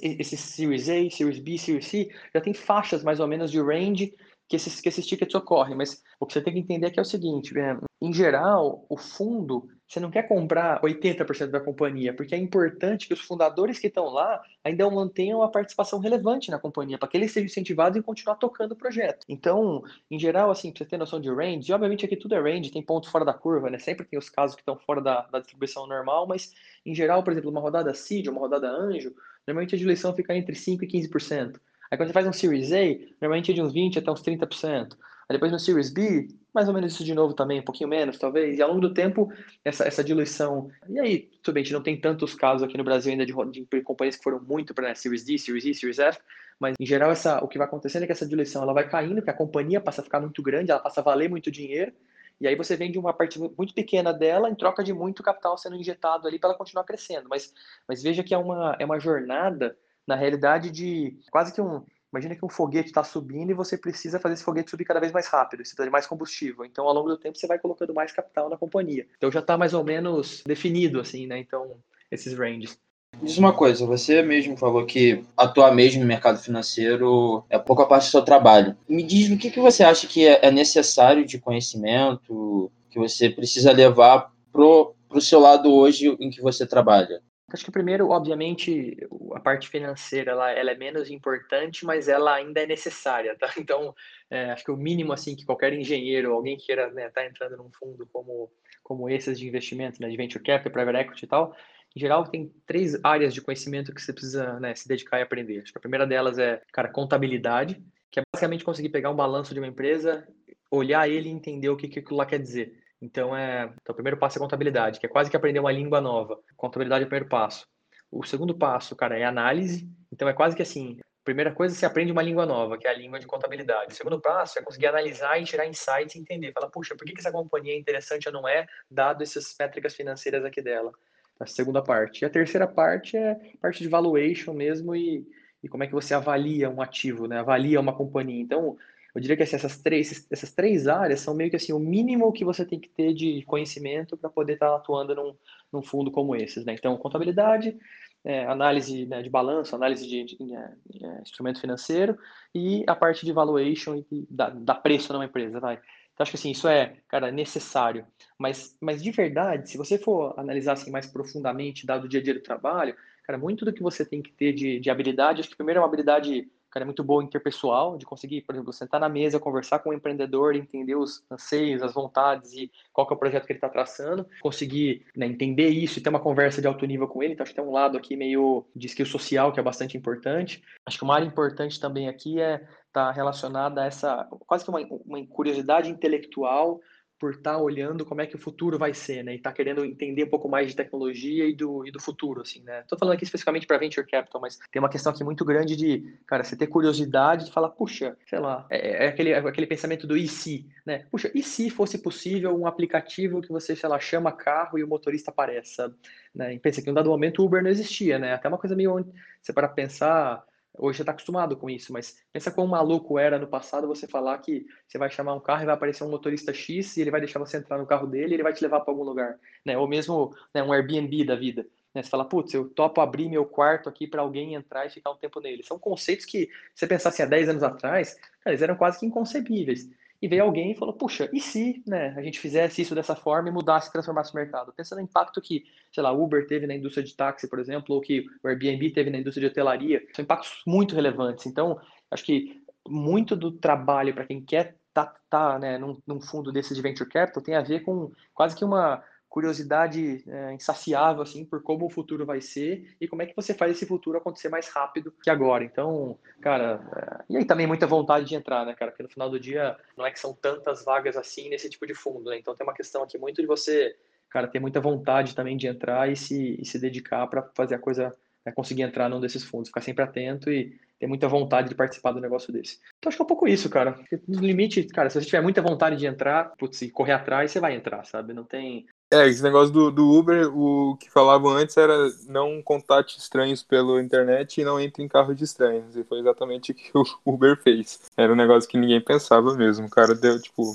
esse 0.03 0.37
Series 0.37 0.89
A, 0.89 1.11
Series 1.11 1.39
B, 1.39 1.59
Series 1.59 1.87
C, 1.87 2.09
já 2.35 2.41
tem 2.41 2.55
faixas 2.55 3.03
mais 3.03 3.21
ou 3.21 3.27
menos 3.27 3.51
de 3.51 3.61
range 3.61 4.15
que 4.49 4.57
esses, 4.57 4.81
que 4.81 4.89
esses 4.89 5.07
tickets 5.07 5.35
ocorrem. 5.35 5.77
Mas 5.77 6.03
o 6.21 6.27
que 6.27 6.33
você 6.33 6.41
tem 6.41 6.53
que 6.53 6.61
entender 6.61 6.87
é 6.87 6.91
que 6.91 6.99
é 6.99 7.03
o 7.03 7.05
seguinte, 7.05 7.55
né, 7.55 7.79
em 8.01 8.13
geral, 8.13 8.85
o 8.89 8.97
fundo 8.97 9.69
você 9.89 10.01
não 10.01 10.11
quer 10.11 10.29
comprar 10.29 10.83
80% 10.83 11.47
da 11.47 11.61
companhia, 11.61 12.13
porque 12.13 12.35
é 12.35 12.39
importante 12.39 13.09
que 13.09 13.15
os 13.15 13.21
fundadores 13.23 13.79
que 13.79 13.87
estão 13.87 14.05
lá 14.05 14.43
ainda 14.63 14.89
mantenham 14.91 15.43
a 15.43 15.49
participação 15.49 15.99
relevante 15.99 16.51
na 16.51 16.59
companhia, 16.59 16.99
para 16.99 17.09
que 17.09 17.17
eles 17.17 17.33
sejam 17.33 17.47
incentivados 17.47 17.97
em 17.97 18.03
continuar 18.03 18.37
tocando 18.37 18.73
o 18.73 18.77
projeto. 18.77 19.25
Então, 19.27 19.83
em 20.11 20.19
geral, 20.19 20.51
assim, 20.51 20.71
para 20.71 20.85
você 20.85 20.91
ter 20.91 20.99
noção 20.99 21.19
de 21.19 21.31
range, 21.31 21.71
e 21.71 21.75
obviamente 21.75 22.05
aqui 22.05 22.17
tudo 22.17 22.35
é 22.35 22.41
range, 22.41 22.71
tem 22.71 22.83
pontos 22.83 23.11
fora 23.11 23.25
da 23.25 23.33
curva, 23.33 23.71
né? 23.71 23.79
Sempre 23.79 24.05
tem 24.05 24.19
os 24.19 24.29
casos 24.29 24.55
que 24.55 24.61
estão 24.61 24.77
fora 24.77 25.01
da, 25.01 25.23
da 25.23 25.39
distribuição 25.39 25.87
normal, 25.87 26.27
mas 26.27 26.53
em 26.85 26.95
geral, 26.95 27.23
por 27.23 27.33
exemplo, 27.33 27.51
uma 27.51 27.61
rodada 27.61 27.95
seed, 27.95 28.27
uma 28.27 28.41
rodada 28.41 28.69
anjo, 28.69 29.15
normalmente 29.47 29.75
a 29.75 29.79
diluição 29.79 30.15
fica 30.15 30.37
entre 30.37 30.55
5% 30.55 30.83
e 30.83 30.87
15%. 30.87 31.59
Aí 31.91 31.97
quando 31.97 32.09
você 32.09 32.13
faz 32.13 32.27
um 32.27 32.33
Series 32.33 32.73
A, 32.73 32.85
normalmente 33.23 33.53
é 33.53 33.55
de 33.55 33.63
uns 33.63 33.73
20% 33.73 33.97
até 33.97 34.11
uns 34.11 34.23
30%. 34.23 34.99
Aí 35.29 35.37
depois 35.37 35.53
no 35.53 35.59
Series 35.59 35.91
B, 35.91 36.29
mais 36.55 36.69
ou 36.69 36.75
menos 36.75 36.95
isso 36.95 37.05
de 37.05 37.15
novo 37.15 37.35
também, 37.35 37.61
um 37.61 37.65
pouquinho 37.65 37.89
menos, 37.89 38.19
talvez. 38.19 38.59
E 38.59 38.63
ao 38.63 38.69
longo 38.71 38.81
do 38.81 38.95
tempo, 38.95 39.31
essa, 39.63 39.85
essa 39.85 40.03
diluição. 40.03 40.71
E 40.89 40.99
aí, 40.99 41.31
tudo 41.43 41.55
bem, 41.55 41.61
a 41.61 41.65
gente 41.65 41.75
não 41.75 41.83
tem 41.83 42.01
tantos 42.01 42.35
casos 42.35 42.63
aqui 42.63 42.79
no 42.79 42.85
Brasil 42.85 43.13
ainda 43.13 43.27
de, 43.27 43.35
de 43.51 43.83
companhias 43.83 44.17
que 44.17 44.23
foram 44.23 44.41
muito 44.41 44.73
para 44.73 44.89
né, 44.89 44.95
Series 44.95 45.25
D, 45.25 45.37
Series 45.37 45.67
E, 45.67 45.75
Series 45.75 45.99
F, 45.99 46.19
mas 46.59 46.75
em 46.81 46.87
geral 46.87 47.11
essa, 47.11 47.45
o 47.45 47.49
que 47.49 47.59
vai 47.59 47.67
acontecendo 47.67 48.05
é 48.05 48.07
que 48.07 48.13
essa 48.13 48.27
diluição 48.27 48.63
ela 48.63 48.73
vai 48.73 48.89
caindo, 48.89 49.21
que 49.21 49.31
a 49.31 49.35
companhia 49.35 49.81
passa 49.81 50.01
a 50.01 50.05
ficar 50.05 50.19
muito 50.19 50.43
grande, 50.43 50.71
ela 50.71 50.81
passa 50.81 51.01
a 51.01 51.05
valer 51.05 51.29
muito 51.29 51.51
dinheiro, 51.51 51.93
e 52.41 52.49
aí 52.49 52.55
você 52.55 52.77
vende 52.77 52.99
uma 52.99 53.13
parte 53.13 53.39
muito 53.39 53.75
pequena 53.75 54.13
dela 54.13 54.49
em 54.49 54.55
troca 54.55 54.83
de 54.83 54.93
muito 54.93 55.23
capital 55.23 55.59
sendo 55.59 55.77
injetado 55.77 56.27
ali 56.27 56.39
para 56.39 56.51
ela 56.51 56.59
continuar 56.59 56.85
crescendo. 56.85 57.29
Mas, 57.29 57.53
mas 57.87 58.03
veja 58.03 58.23
que 58.23 58.33
é 58.33 58.39
uma, 58.39 58.77
é 58.79 58.85
uma 58.85 58.99
jornada, 58.99 59.77
na 60.07 60.15
realidade, 60.15 60.71
de 60.71 61.19
quase 61.31 61.53
que 61.53 61.61
um 61.61 61.85
Imagina 62.13 62.35
que 62.35 62.45
um 62.45 62.49
foguete 62.49 62.89
está 62.89 63.05
subindo 63.05 63.51
e 63.51 63.55
você 63.55 63.77
precisa 63.77 64.19
fazer 64.19 64.35
esse 64.35 64.45
foguete 64.45 64.71
subir 64.71 64.85
cada 64.85 65.01
vez 65.01 65.13
mais 65.13 65.27
rápido, 65.27 65.59
você 65.59 65.71
precisa 65.71 65.85
de 65.85 65.91
mais 65.91 66.07
combustível. 66.07 66.65
Então, 66.65 66.87
ao 66.87 66.95
longo 66.95 67.09
do 67.09 67.19
tempo, 67.19 67.37
você 67.37 67.47
vai 67.47 67.59
colocando 67.59 67.93
mais 67.93 68.13
capital 68.13 68.49
na 68.49 68.57
companhia. 68.57 69.07
Então, 69.17 69.31
já 69.31 69.41
está 69.41 69.59
mais 69.59 69.75
ou 69.75 69.85
menos 69.85 70.43
definido, 70.47 71.01
assim, 71.01 71.27
né? 71.27 71.39
Então, 71.39 71.77
esses 72.11 72.33
ranges. 72.33 72.79
Diz 73.23 73.37
uma 73.37 73.53
coisa, 73.53 73.85
você 73.85 74.23
mesmo 74.23 74.57
falou 74.57 74.87
que 74.87 75.25
atuar 75.37 75.75
mesmo 75.75 76.01
no 76.01 76.07
mercado 76.07 76.39
financeiro 76.39 77.45
é 77.51 77.59
pouco 77.59 77.83
a 77.83 77.87
parte 77.87 78.07
do 78.07 78.11
seu 78.11 78.23
trabalho. 78.23 78.77
Me 78.89 79.03
diz 79.03 79.31
o 79.31 79.37
que, 79.37 79.51
que 79.51 79.61
você 79.61 79.83
acha 79.83 80.07
que 80.07 80.27
é, 80.27 80.47
é 80.47 80.51
necessário 80.51 81.27
de 81.27 81.39
conhecimento 81.39 82.71
que 82.91 82.99
você 82.99 83.29
precisa 83.29 83.73
levar 83.73 84.33
pro, 84.53 84.95
pro 85.09 85.21
seu 85.21 85.41
lado 85.41 85.73
hoje 85.73 86.17
em 86.21 86.31
que 86.31 86.41
você 86.41 86.67
trabalha? 86.67 87.21
Acho 87.51 87.65
que 87.65 87.71
primeiro, 87.71 88.11
obviamente, 88.11 88.97
a 89.35 89.41
parte 89.41 89.69
financeira 89.69 90.33
ela, 90.33 90.51
ela, 90.51 90.71
é 90.71 90.77
menos 90.77 91.11
importante, 91.11 91.85
mas 91.85 92.07
ela 92.07 92.35
ainda 92.35 92.61
é 92.61 92.67
necessária, 92.67 93.35
tá? 93.37 93.49
Então, 93.59 93.95
é, 94.31 94.51
acho 94.51 94.65
que 94.65 94.71
o 94.71 94.77
mínimo 94.77 95.13
assim 95.13 95.35
que 95.35 95.47
qualquer 95.47 95.73
engenheiro, 95.73 96.33
alguém 96.33 96.59
queira 96.59 96.89
estar 96.89 96.95
né, 96.95 97.09
tá 97.09 97.25
entrando 97.25 97.57
num 97.57 97.71
fundo 97.71 98.07
como 98.13 98.51
como 98.89 99.11
esses 99.11 99.39
de 99.39 99.47
investimento, 99.47 100.01
né, 100.01 100.09
de 100.09 100.17
venture 100.17 100.43
capital, 100.43 100.73
private 100.73 100.99
equity 100.99 101.25
e 101.27 101.29
tal, 101.29 101.55
em 101.95 102.01
geral 102.01 102.25
tem 102.25 102.51
três 102.67 102.99
áreas 103.05 103.35
de 103.35 103.43
conhecimento 103.43 103.95
que 103.95 104.01
você 104.01 104.15
precisa 104.15 104.59
né, 104.59 104.75
se 104.75 104.89
dedicar 104.89 105.19
e 105.19 105.23
aprender. 105.23 105.61
Acho 105.61 105.73
que 105.73 105.79
a 105.79 105.81
primeira 105.81 106.07
delas 106.07 106.39
é, 106.39 106.63
cara, 106.73 106.89
contabilidade, 106.89 107.83
que 108.11 108.19
é 108.19 108.23
basicamente 108.33 108.65
conseguir 108.65 108.89
pegar 108.89 109.11
um 109.11 109.17
balanço 109.17 109.53
de 109.53 109.61
uma 109.61 109.67
empresa, 109.67 110.27
olhar 110.71 111.09
ele 111.09 111.29
e 111.29 111.33
entender 111.33 111.69
o 111.69 111.77
que, 111.77 111.87
que 111.87 111.99
aquilo 111.99 112.17
lá 112.17 112.25
quer 112.25 112.39
dizer. 112.39 112.75
Então, 113.01 113.37
é, 113.37 113.65
então, 113.81 113.93
o 113.93 113.95
primeiro 113.95 114.19
passo 114.19 114.39
é 114.39 114.41
contabilidade, 114.41 114.99
que 114.99 115.07
é 115.07 115.09
quase 115.09 115.31
que 115.31 115.37
aprender 115.37 115.61
uma 115.61 115.73
língua 115.73 116.01
nova. 116.01 116.39
Contabilidade 116.57 117.05
é 117.05 117.07
o 117.07 117.09
primeiro 117.09 117.29
passo. 117.29 117.67
O 118.11 118.25
segundo 118.25 118.57
passo, 118.57 118.97
cara, 118.97 119.19
é 119.19 119.25
análise. 119.25 119.89
Então, 120.13 120.29
é 120.29 120.33
quase 120.33 120.57
que 120.57 120.63
assim, 120.63 120.99
primeira 121.29 121.53
coisa, 121.53 121.75
você 121.75 121.85
aprende 121.85 122.11
uma 122.11 122.23
língua 122.23 122.47
nova, 122.47 122.79
que 122.79 122.87
é 122.87 122.91
a 122.91 122.95
língua 122.95 123.19
de 123.21 123.27
contabilidade. 123.27 123.93
O 123.93 123.97
segundo 123.97 124.19
passo 124.19 124.59
é 124.59 124.63
conseguir 124.63 124.87
analisar 124.87 125.39
e 125.39 125.45
tirar 125.45 125.67
insights 125.67 126.15
e 126.15 126.19
entender. 126.19 126.53
Falar, 126.53 126.71
puxa, 126.71 126.97
por 126.97 127.05
que 127.05 127.15
essa 127.19 127.31
companhia 127.31 127.75
é 127.75 127.79
interessante 127.79 128.27
ou 128.27 128.33
não 128.33 128.49
é, 128.49 128.67
dado 128.91 129.23
essas 129.23 129.55
métricas 129.61 129.95
financeiras 129.95 130.43
aqui 130.43 130.63
dela? 130.63 130.91
A 131.39 131.45
segunda 131.45 131.83
parte. 131.83 132.23
E 132.23 132.25
a 132.25 132.31
terceira 132.31 132.67
parte 132.67 133.17
é 133.17 133.39
parte 133.61 133.83
de 133.83 133.91
valuation 133.91 134.55
mesmo 134.55 134.97
e, 134.97 135.25
e 135.63 135.69
como 135.69 135.85
é 135.85 135.87
que 135.87 135.93
você 135.93 136.15
avalia 136.15 136.71
um 136.71 136.81
ativo, 136.81 137.29
né? 137.29 137.41
Avalia 137.41 137.79
uma 137.79 137.95
companhia. 137.95 138.41
Então, 138.41 138.79
eu 139.19 139.21
diria 139.21 139.37
que 139.37 139.43
assim, 139.43 139.57
essas, 139.57 139.77
três, 139.79 140.27
essas 140.31 140.53
três 140.53 140.87
áreas 140.87 141.21
são 141.21 141.35
meio 141.35 141.51
que 141.51 141.57
assim, 141.57 141.73
o 141.73 141.79
mínimo 141.81 142.33
que 142.33 142.45
você 142.45 142.65
tem 142.65 142.79
que 142.79 142.89
ter 142.89 143.13
de 143.13 143.43
conhecimento 143.43 144.17
para 144.17 144.31
poder 144.31 144.53
estar 144.53 144.69
tá 144.69 144.77
atuando 144.77 145.13
num, 145.13 145.35
num 145.73 145.83
fundo 145.83 146.09
como 146.09 146.37
esses. 146.37 146.65
Né? 146.65 146.75
Então, 146.75 146.97
contabilidade, 146.97 147.77
é, 148.25 148.47
análise 148.47 149.07
né, 149.07 149.21
de 149.21 149.29
balanço, 149.29 149.75
análise 149.75 150.07
de, 150.07 150.23
de, 150.23 150.37
de, 150.37 150.55
é, 150.55 150.73
de, 150.89 151.05
é, 151.05 151.21
instrumento 151.21 151.61
financeiro 151.61 152.17
e 152.55 152.85
a 152.87 152.95
parte 152.95 153.27
de 153.27 153.33
valuation 153.33 153.97
e 153.97 154.25
da, 154.31 154.51
da 154.51 154.75
preço 154.77 155.13
numa 155.13 155.25
empresa. 155.25 155.59
Vai. 155.59 155.75
Então, 155.75 156.23
acho 156.23 156.31
que 156.31 156.37
assim, 156.37 156.53
isso 156.53 156.69
é, 156.69 156.95
cara, 157.09 157.33
necessário. 157.33 158.07
Mas, 158.39 158.77
mas 158.81 159.03
de 159.03 159.11
verdade, 159.11 159.69
se 159.69 159.77
você 159.77 159.99
for 159.99 160.33
analisar 160.39 160.75
assim, 160.75 160.93
mais 160.93 161.09
profundamente, 161.09 161.85
dado 161.85 162.05
o 162.05 162.09
dia 162.09 162.21
a 162.21 162.23
dia 162.23 162.35
do 162.35 162.41
trabalho, 162.41 162.95
cara, 163.25 163.37
muito 163.37 163.65
do 163.65 163.73
que 163.73 163.83
você 163.83 164.05
tem 164.05 164.23
que 164.23 164.31
ter 164.31 164.53
de, 164.53 164.79
de 164.79 164.91
habilidade, 164.91 165.41
acho 165.41 165.51
que 165.51 165.57
primeiro 165.57 165.79
é 165.79 165.81
uma 165.81 165.89
habilidade 165.89 166.49
cara 166.71 166.85
é 166.85 166.87
muito 166.87 167.03
boa 167.05 167.23
interpessoal, 167.23 167.97
de 167.97 168.05
conseguir, 168.05 168.43
por 168.43 168.55
exemplo, 168.55 168.73
sentar 168.73 169.01
na 169.01 169.09
mesa, 169.09 169.41
conversar 169.41 169.79
com 169.81 169.91
o 169.91 169.95
empreendedor, 169.95 170.55
entender 170.55 170.95
os 170.95 171.25
anseios, 171.31 171.83
as 171.83 171.93
vontades 171.93 172.53
e 172.53 172.71
qual 172.93 173.07
que 173.07 173.13
é 173.13 173.17
o 173.17 173.19
projeto 173.19 173.47
que 173.47 173.53
ele 173.53 173.59
está 173.59 173.69
traçando, 173.69 174.27
conseguir 174.41 175.07
né, 175.17 175.27
entender 175.27 175.69
isso 175.69 175.99
e 175.99 176.03
ter 176.03 176.11
uma 176.11 176.21
conversa 176.21 176.61
de 176.61 176.67
alto 176.67 176.87
nível 176.87 177.09
com 177.09 177.23
ele. 177.23 177.33
Então, 177.33 177.45
acho 177.45 177.53
que 177.53 177.61
tem 177.61 177.69
um 177.69 177.73
lado 177.73 177.97
aqui 177.97 178.17
meio 178.17 178.65
de 178.75 178.87
skill 178.87 179.07
social 179.07 179.53
que 179.53 179.61
é 179.61 179.63
bastante 179.63 179.97
importante. 179.97 180.63
Acho 180.87 180.99
que 180.99 181.05
uma 181.05 181.15
área 181.15 181.27
importante 181.27 181.81
também 181.81 182.09
aqui 182.09 182.41
é 182.41 182.57
estar 182.57 183.07
tá 183.07 183.11
relacionada 183.11 183.83
a 183.83 183.87
essa, 183.87 184.29
quase 184.47 184.65
que 184.65 184.71
uma, 184.71 184.81
uma 184.81 185.27
curiosidade 185.27 185.91
intelectual 185.91 186.81
por 187.19 187.33
estar 187.33 187.55
tá 187.55 187.59
olhando 187.59 188.05
como 188.05 188.21
é 188.21 188.27
que 188.27 188.37
o 188.37 188.39
futuro 188.39 188.79
vai 188.79 188.95
ser, 188.95 189.25
né? 189.25 189.35
E 189.35 189.39
tá 189.39 189.53
querendo 189.53 189.85
entender 189.85 190.25
um 190.25 190.29
pouco 190.29 190.49
mais 190.49 190.69
de 190.69 190.77
tecnologia 190.77 191.47
e 191.47 191.53
do, 191.53 191.87
e 191.87 191.91
do 191.91 192.01
futuro, 192.01 192.43
assim, 192.43 192.63
né? 192.63 192.85
Tô 192.87 192.97
falando 192.97 193.15
aqui 193.15 193.25
especificamente 193.25 193.67
para 193.67 193.79
venture 193.79 194.07
capital, 194.07 194.41
mas 194.41 194.59
tem 194.71 194.81
uma 194.81 194.89
questão 194.89 195.13
aqui 195.13 195.25
muito 195.25 195.45
grande 195.45 195.75
de, 195.75 196.17
cara, 196.27 196.45
você 196.45 196.57
ter 196.57 196.69
curiosidade 196.69 197.47
de 197.47 197.53
falar, 197.53 197.71
puxa, 197.71 198.17
sei 198.27 198.39
lá, 198.39 198.67
é, 198.71 199.07
é 199.07 199.09
aquele, 199.09 199.31
é 199.31 199.39
aquele 199.39 199.67
pensamento 199.67 200.07
do 200.07 200.17
e 200.17 200.29
se, 200.29 200.67
né? 200.87 201.07
Puxa, 201.11 201.31
e 201.35 201.43
se 201.43 201.71
fosse 201.71 201.99
possível 201.99 202.57
um 202.57 202.67
aplicativo 202.67 203.41
que 203.41 203.49
você, 203.49 203.75
sei 203.75 203.89
lá, 203.89 203.99
chama 203.99 204.31
carro 204.31 204.79
e 204.79 204.85
o 204.85 204.89
motorista 204.89 205.31
apareça, 205.31 205.95
né? 206.35 206.55
E 206.55 206.59
pensa 206.59 206.81
que 206.81 206.89
em 206.89 206.93
um 206.93 206.95
dado 206.95 207.11
momento 207.11 207.43
o 207.43 207.47
Uber 207.47 207.63
não 207.63 207.71
existia, 207.71 208.19
né? 208.19 208.35
Até 208.35 208.49
uma 208.49 208.59
coisa 208.59 208.77
meio, 208.77 209.05
você 209.43 209.53
para 209.53 209.69
pensar 209.69 210.45
Hoje 210.77 210.99
você 210.99 211.03
está 211.03 211.13
acostumado 211.13 211.57
com 211.57 211.69
isso, 211.69 211.93
mas 211.93 212.17
pensa 212.33 212.51
quão 212.51 212.67
maluco 212.67 213.19
era 213.19 213.39
no 213.39 213.47
passado 213.47 213.89
você 213.89 214.07
falar 214.07 214.39
que 214.39 214.67
você 214.87 214.99
vai 214.99 215.11
chamar 215.11 215.35
um 215.35 215.41
carro 215.41 215.63
e 215.63 215.67
vai 215.67 215.75
aparecer 215.75 216.05
um 216.05 216.11
motorista 216.11 216.53
X 216.53 216.97
e 216.97 217.01
ele 217.01 217.11
vai 217.11 217.21
deixar 217.21 217.39
você 217.39 217.57
entrar 217.57 217.79
no 217.79 217.87
carro 217.87 218.07
dele 218.07 218.33
e 218.33 218.35
ele 218.35 218.43
vai 218.43 218.53
te 218.53 218.63
levar 218.63 218.81
para 218.81 218.93
algum 218.93 219.03
lugar, 219.03 219.39
né? 219.65 219.77
Ou 219.77 219.89
mesmo 219.89 220.35
né, 220.55 220.63
um 220.63 220.73
Airbnb 220.73 221.25
da 221.25 221.35
vida. 221.35 221.67
Né? 221.95 222.03
Você 222.03 222.11
fala, 222.11 222.25
putz, 222.25 222.55
eu 222.55 222.69
topo 222.69 223.01
abrir 223.01 223.29
meu 223.29 223.45
quarto 223.45 223.89
aqui 223.89 224.07
para 224.07 224.23
alguém 224.23 224.55
entrar 224.55 224.87
e 224.87 224.91
ficar 224.91 225.11
um 225.11 225.17
tempo 225.17 225.41
nele. 225.41 225.63
São 225.63 225.79
conceitos 225.79 226.25
que, 226.27 226.47
se 226.47 226.51
você 226.75 226.87
pensasse 226.87 227.23
há 227.23 227.27
10 227.27 227.49
anos 227.49 227.63
atrás, 227.63 228.15
cara, 228.15 228.55
eles 228.55 228.63
eram 228.63 228.77
quase 228.77 229.01
que 229.01 229.07
inconcebíveis 229.07 229.89
e 230.21 230.27
veio 230.27 230.43
alguém 230.43 230.73
e 230.73 230.75
falou, 230.75 230.95
puxa, 230.95 231.31
e 231.33 231.41
se 231.41 231.83
né, 231.87 232.13
a 232.17 232.23
gente 232.23 232.41
fizesse 232.41 232.83
isso 232.83 232.95
dessa 232.95 233.15
forma 233.15 233.49
e 233.49 233.53
mudasse, 233.53 233.93
transformasse 233.93 234.33
o 234.33 234.37
mercado? 234.37 234.73
Pensando 234.73 234.99
no 234.99 235.05
impacto 235.05 235.41
que, 235.41 235.65
sei 235.93 236.03
lá, 236.03 236.11
Uber 236.11 236.47
teve 236.47 236.67
na 236.67 236.75
indústria 236.75 237.05
de 237.05 237.15
táxi, 237.15 237.49
por 237.49 237.59
exemplo, 237.59 237.95
ou 237.95 238.01
que 238.01 238.27
o 238.43 238.49
Airbnb 238.49 238.91
teve 238.91 239.11
na 239.11 239.19
indústria 239.19 239.47
de 239.47 239.53
hotelaria, 239.53 240.05
são 240.15 240.23
impactos 240.23 240.63
muito 240.67 240.95
relevantes. 240.95 241.47
Então, 241.47 241.81
acho 242.11 242.25
que 242.25 242.63
muito 242.89 243.37
do 243.37 243.53
trabalho 243.53 244.13
para 244.13 244.27
quem 244.27 244.45
quer 244.45 244.77
tá, 244.93 245.15
tá 245.31 245.59
né, 245.59 245.79
num, 245.79 246.01
num 246.07 246.21
fundo 246.21 246.51
desses 246.51 246.77
de 246.77 246.83
venture 246.83 247.09
capital 247.09 247.43
tem 247.43 247.55
a 247.55 247.63
ver 247.63 247.81
com 247.81 248.11
quase 248.35 248.57
que 248.57 248.65
uma 248.65 249.03
curiosidade 249.29 250.25
é, 250.27 250.55
insaciável 250.55 251.23
assim 251.23 251.45
por 251.45 251.63
como 251.63 251.87
o 251.87 251.91
futuro 251.91 252.25
vai 252.25 252.41
ser 252.41 252.97
e 253.01 253.07
como 253.07 253.23
é 253.23 253.27
que 253.27 253.37
você 253.37 253.53
faz 253.53 253.73
esse 253.73 253.87
futuro 253.87 254.19
acontecer 254.19 254.49
mais 254.49 254.69
rápido 254.69 255.13
que 255.23 255.31
agora. 255.31 255.65
Então, 255.65 256.19
cara, 256.41 256.81
é... 256.97 257.25
e 257.33 257.37
aí 257.37 257.45
também 257.45 257.67
muita 257.67 257.87
vontade 257.87 258.27
de 258.27 258.35
entrar, 258.35 258.65
né, 258.65 258.75
cara? 258.75 258.91
Porque 258.91 259.03
no 259.03 259.09
final 259.09 259.29
do 259.29 259.39
dia 259.39 259.77
não 259.97 260.07
é 260.07 260.11
que 260.11 260.19
são 260.19 260.33
tantas 260.33 260.85
vagas 260.85 261.17
assim 261.17 261.49
nesse 261.49 261.69
tipo 261.69 261.87
de 261.87 261.95
fundo, 261.95 262.31
né? 262.31 262.39
Então 262.39 262.55
tem 262.55 262.67
uma 262.67 262.75
questão 262.75 263.03
aqui 263.03 263.19
muito 263.19 263.41
de 263.41 263.47
você 263.47 263.95
cara, 264.29 264.47
ter 264.47 264.61
muita 264.61 264.81
vontade 264.81 265.35
também 265.35 265.57
de 265.57 265.67
entrar 265.67 266.11
e 266.11 266.17
se, 266.17 266.57
e 266.61 266.65
se 266.65 266.79
dedicar 266.79 267.27
para 267.27 267.43
fazer 267.55 267.75
a 267.75 267.79
coisa, 267.79 268.15
né, 268.45 268.53
conseguir 268.53 268.83
entrar 268.83 269.09
num 269.09 269.21
desses 269.21 269.45
fundos, 269.45 269.69
ficar 269.69 269.81
sempre 269.81 270.05
atento 270.05 270.51
e 270.51 270.79
ter 270.99 271.07
muita 271.07 271.29
vontade 271.29 271.69
de 271.69 271.75
participar 271.75 272.13
do 272.13 272.21
negócio 272.21 272.53
desse. 272.53 272.79
Então 272.99 273.09
acho 273.09 273.17
que 273.17 273.23
é 273.23 273.25
um 273.25 273.29
pouco 273.29 273.47
isso, 273.47 273.71
cara. 273.71 273.99
No 274.27 274.41
limite, 274.41 274.85
cara, 274.89 275.09
se 275.09 275.21
você 275.21 275.27
tiver 275.27 275.41
muita 275.41 275.63
vontade 275.63 275.97
de 275.97 276.07
entrar, 276.07 276.53
putz, 276.59 276.83
e 276.83 276.91
correr 276.91 277.13
atrás, 277.13 277.51
você 277.51 277.61
vai 277.61 277.75
entrar, 277.75 278.05
sabe? 278.05 278.33
Não 278.33 278.45
tem. 278.45 278.87
É, 279.11 279.27
esse 279.27 279.43
negócio 279.43 279.73
do, 279.73 279.91
do 279.91 280.11
Uber, 280.11 280.55
o 280.55 280.95
que 280.97 281.11
falavam 281.11 281.53
antes 281.53 281.77
era 281.79 282.11
não 282.27 282.61
contate 282.63 283.19
estranhos 283.19 283.63
pela 283.63 284.03
internet 284.03 284.61
e 284.61 284.65
não 284.65 284.79
entre 284.79 285.03
em 285.03 285.09
carro 285.09 285.35
de 285.35 285.45
estranhos. 285.45 285.97
E 285.97 286.05
foi 286.05 286.19
exatamente 286.19 286.73
o 286.73 286.75
que 286.75 286.91
o 286.95 287.05
Uber 287.25 287.61
fez. 287.63 288.01
Era 288.17 288.33
um 288.33 288.37
negócio 288.37 288.69
que 288.69 288.77
ninguém 288.77 289.01
pensava 289.01 289.55
mesmo. 289.55 289.87
O 289.87 289.91
cara 289.91 290.15
deu, 290.15 290.41
tipo. 290.41 290.75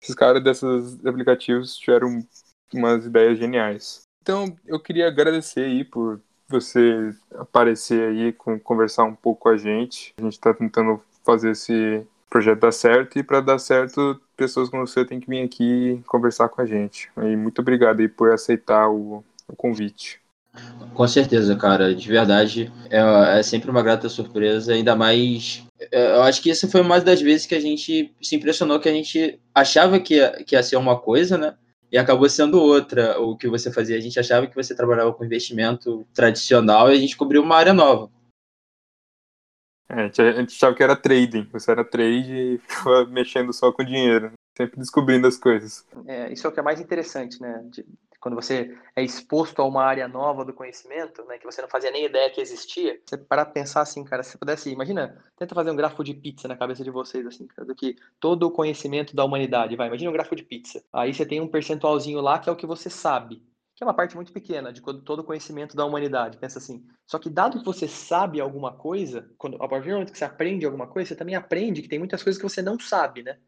Esses 0.00 0.14
caras 0.14 0.42
desses 0.42 1.04
aplicativos 1.06 1.76
tiveram 1.76 2.24
umas 2.72 3.04
ideias 3.04 3.38
geniais. 3.38 4.02
Então, 4.20 4.56
eu 4.66 4.80
queria 4.80 5.08
agradecer 5.08 5.64
aí 5.64 5.84
por 5.84 6.20
você 6.48 7.14
aparecer 7.34 8.08
aí, 8.08 8.32
conversar 8.32 9.04
um 9.04 9.14
pouco 9.14 9.42
com 9.42 9.48
a 9.48 9.56
gente. 9.56 10.12
A 10.18 10.22
gente 10.22 10.34
está 10.34 10.54
tentando 10.54 11.00
fazer 11.24 11.52
esse 11.52 12.06
projeto 12.28 12.60
dar 12.60 12.72
certo 12.72 13.18
e 13.18 13.22
para 13.22 13.40
dar 13.40 13.58
certo, 13.58 14.20
pessoas 14.42 14.68
como 14.68 14.84
você 14.84 15.04
têm 15.04 15.20
que 15.20 15.28
vir 15.28 15.44
aqui 15.44 16.02
conversar 16.06 16.48
com 16.48 16.60
a 16.60 16.66
gente. 16.66 17.08
E 17.16 17.36
muito 17.36 17.60
obrigado 17.60 18.00
aí 18.00 18.08
por 18.08 18.32
aceitar 18.32 18.88
o, 18.88 19.22
o 19.46 19.54
convite. 19.54 20.20
Com 20.94 21.06
certeza, 21.06 21.54
cara, 21.56 21.94
de 21.94 22.08
verdade, 22.08 22.70
é, 22.90 23.38
é, 23.38 23.42
sempre 23.42 23.70
uma 23.70 23.82
grata 23.82 24.08
surpresa, 24.08 24.74
ainda 24.74 24.96
mais. 24.96 25.62
É, 25.90 26.16
eu 26.16 26.22
acho 26.22 26.42
que 26.42 26.50
essa 26.50 26.68
foi 26.68 26.80
uma 26.80 27.00
das 27.00 27.22
vezes 27.22 27.46
que 27.46 27.54
a 27.54 27.60
gente 27.60 28.12
se 28.20 28.36
impressionou 28.36 28.80
que 28.80 28.88
a 28.88 28.92
gente 28.92 29.38
achava 29.54 29.98
que 30.00 30.16
ia, 30.16 30.44
que 30.44 30.54
ia 30.54 30.62
ser 30.62 30.76
uma 30.76 30.98
coisa, 30.98 31.38
né? 31.38 31.54
e 31.92 31.98
acabou 31.98 32.26
sendo 32.28 32.58
outra 32.58 33.20
o 33.20 33.36
que 33.36 33.46
você 33.46 33.70
fazia. 33.70 33.98
A 33.98 34.00
gente 34.00 34.18
achava 34.18 34.46
que 34.46 34.56
você 34.56 34.74
trabalhava 34.74 35.12
com 35.12 35.24
investimento 35.24 36.06
tradicional 36.14 36.90
e 36.90 36.96
a 36.96 36.98
gente 36.98 37.16
cobriu 37.16 37.42
uma 37.42 37.54
área 37.54 37.74
nova. 37.74 38.10
É, 39.92 40.04
a 40.04 40.32
gente 40.32 40.54
achava 40.54 40.74
que 40.74 40.82
era 40.82 40.96
trading, 40.96 41.48
você 41.52 41.70
era 41.70 41.84
trade 41.84 42.32
e 42.32 42.58
ficava 42.58 43.04
mexendo 43.12 43.52
só 43.52 43.70
com 43.70 43.84
dinheiro, 43.84 44.32
sempre 44.56 44.78
descobrindo 44.78 45.26
as 45.26 45.36
coisas. 45.36 45.86
É, 46.06 46.32
isso 46.32 46.46
é 46.46 46.50
o 46.50 46.52
que 46.52 46.60
é 46.60 46.62
mais 46.62 46.80
interessante, 46.80 47.40
né? 47.40 47.62
De, 47.70 47.84
quando 48.22 48.36
você 48.36 48.78
é 48.94 49.02
exposto 49.02 49.60
a 49.60 49.64
uma 49.64 49.82
área 49.82 50.06
nova 50.06 50.44
do 50.44 50.52
conhecimento, 50.52 51.24
né, 51.24 51.38
que 51.38 51.44
você 51.44 51.60
não 51.60 51.68
fazia 51.68 51.90
nem 51.90 52.04
ideia 52.04 52.30
que 52.30 52.40
existia, 52.40 53.00
você 53.04 53.18
para 53.18 53.44
pensar 53.44 53.80
assim, 53.80 54.04
cara, 54.04 54.22
se 54.22 54.38
pudesse, 54.38 54.70
imagina, 54.70 55.20
tenta 55.36 55.56
fazer 55.56 55.72
um 55.72 55.76
gráfico 55.76 56.04
de 56.04 56.14
pizza 56.14 56.46
na 56.46 56.56
cabeça 56.56 56.84
de 56.84 56.90
vocês, 56.90 57.26
assim, 57.26 57.48
cara, 57.48 57.66
do 57.66 57.74
que 57.74 57.96
todo 58.20 58.44
o 58.44 58.50
conhecimento 58.52 59.16
da 59.16 59.24
humanidade, 59.24 59.74
vai, 59.74 59.88
imagina 59.88 60.08
um 60.08 60.12
gráfico 60.12 60.36
de 60.36 60.44
pizza. 60.44 60.84
Aí 60.92 61.12
você 61.12 61.26
tem 61.26 61.40
um 61.40 61.48
percentualzinho 61.48 62.20
lá 62.20 62.38
que 62.38 62.48
é 62.48 62.52
o 62.52 62.56
que 62.56 62.64
você 62.64 62.88
sabe, 62.88 63.42
que 63.82 63.84
é 63.84 63.88
uma 63.88 63.94
parte 63.94 64.14
muito 64.14 64.32
pequena 64.32 64.72
de 64.72 64.80
todo 64.80 65.18
o 65.18 65.24
conhecimento 65.24 65.76
da 65.76 65.84
humanidade, 65.84 66.38
pensa 66.38 66.60
assim. 66.60 66.86
Só 67.04 67.18
que 67.18 67.28
dado 67.28 67.58
que 67.58 67.64
você 67.64 67.88
sabe 67.88 68.40
alguma 68.40 68.72
coisa, 68.72 69.28
quando, 69.36 69.56
a 69.60 69.68
partir 69.68 69.88
do 69.88 69.94
momento 69.94 70.12
que 70.12 70.18
você 70.18 70.24
aprende 70.24 70.64
alguma 70.64 70.86
coisa, 70.86 71.08
você 71.08 71.16
também 71.16 71.34
aprende 71.34 71.82
que 71.82 71.88
tem 71.88 71.98
muitas 71.98 72.22
coisas 72.22 72.40
que 72.40 72.48
você 72.48 72.62
não 72.62 72.78
sabe, 72.78 73.24
né? 73.24 73.38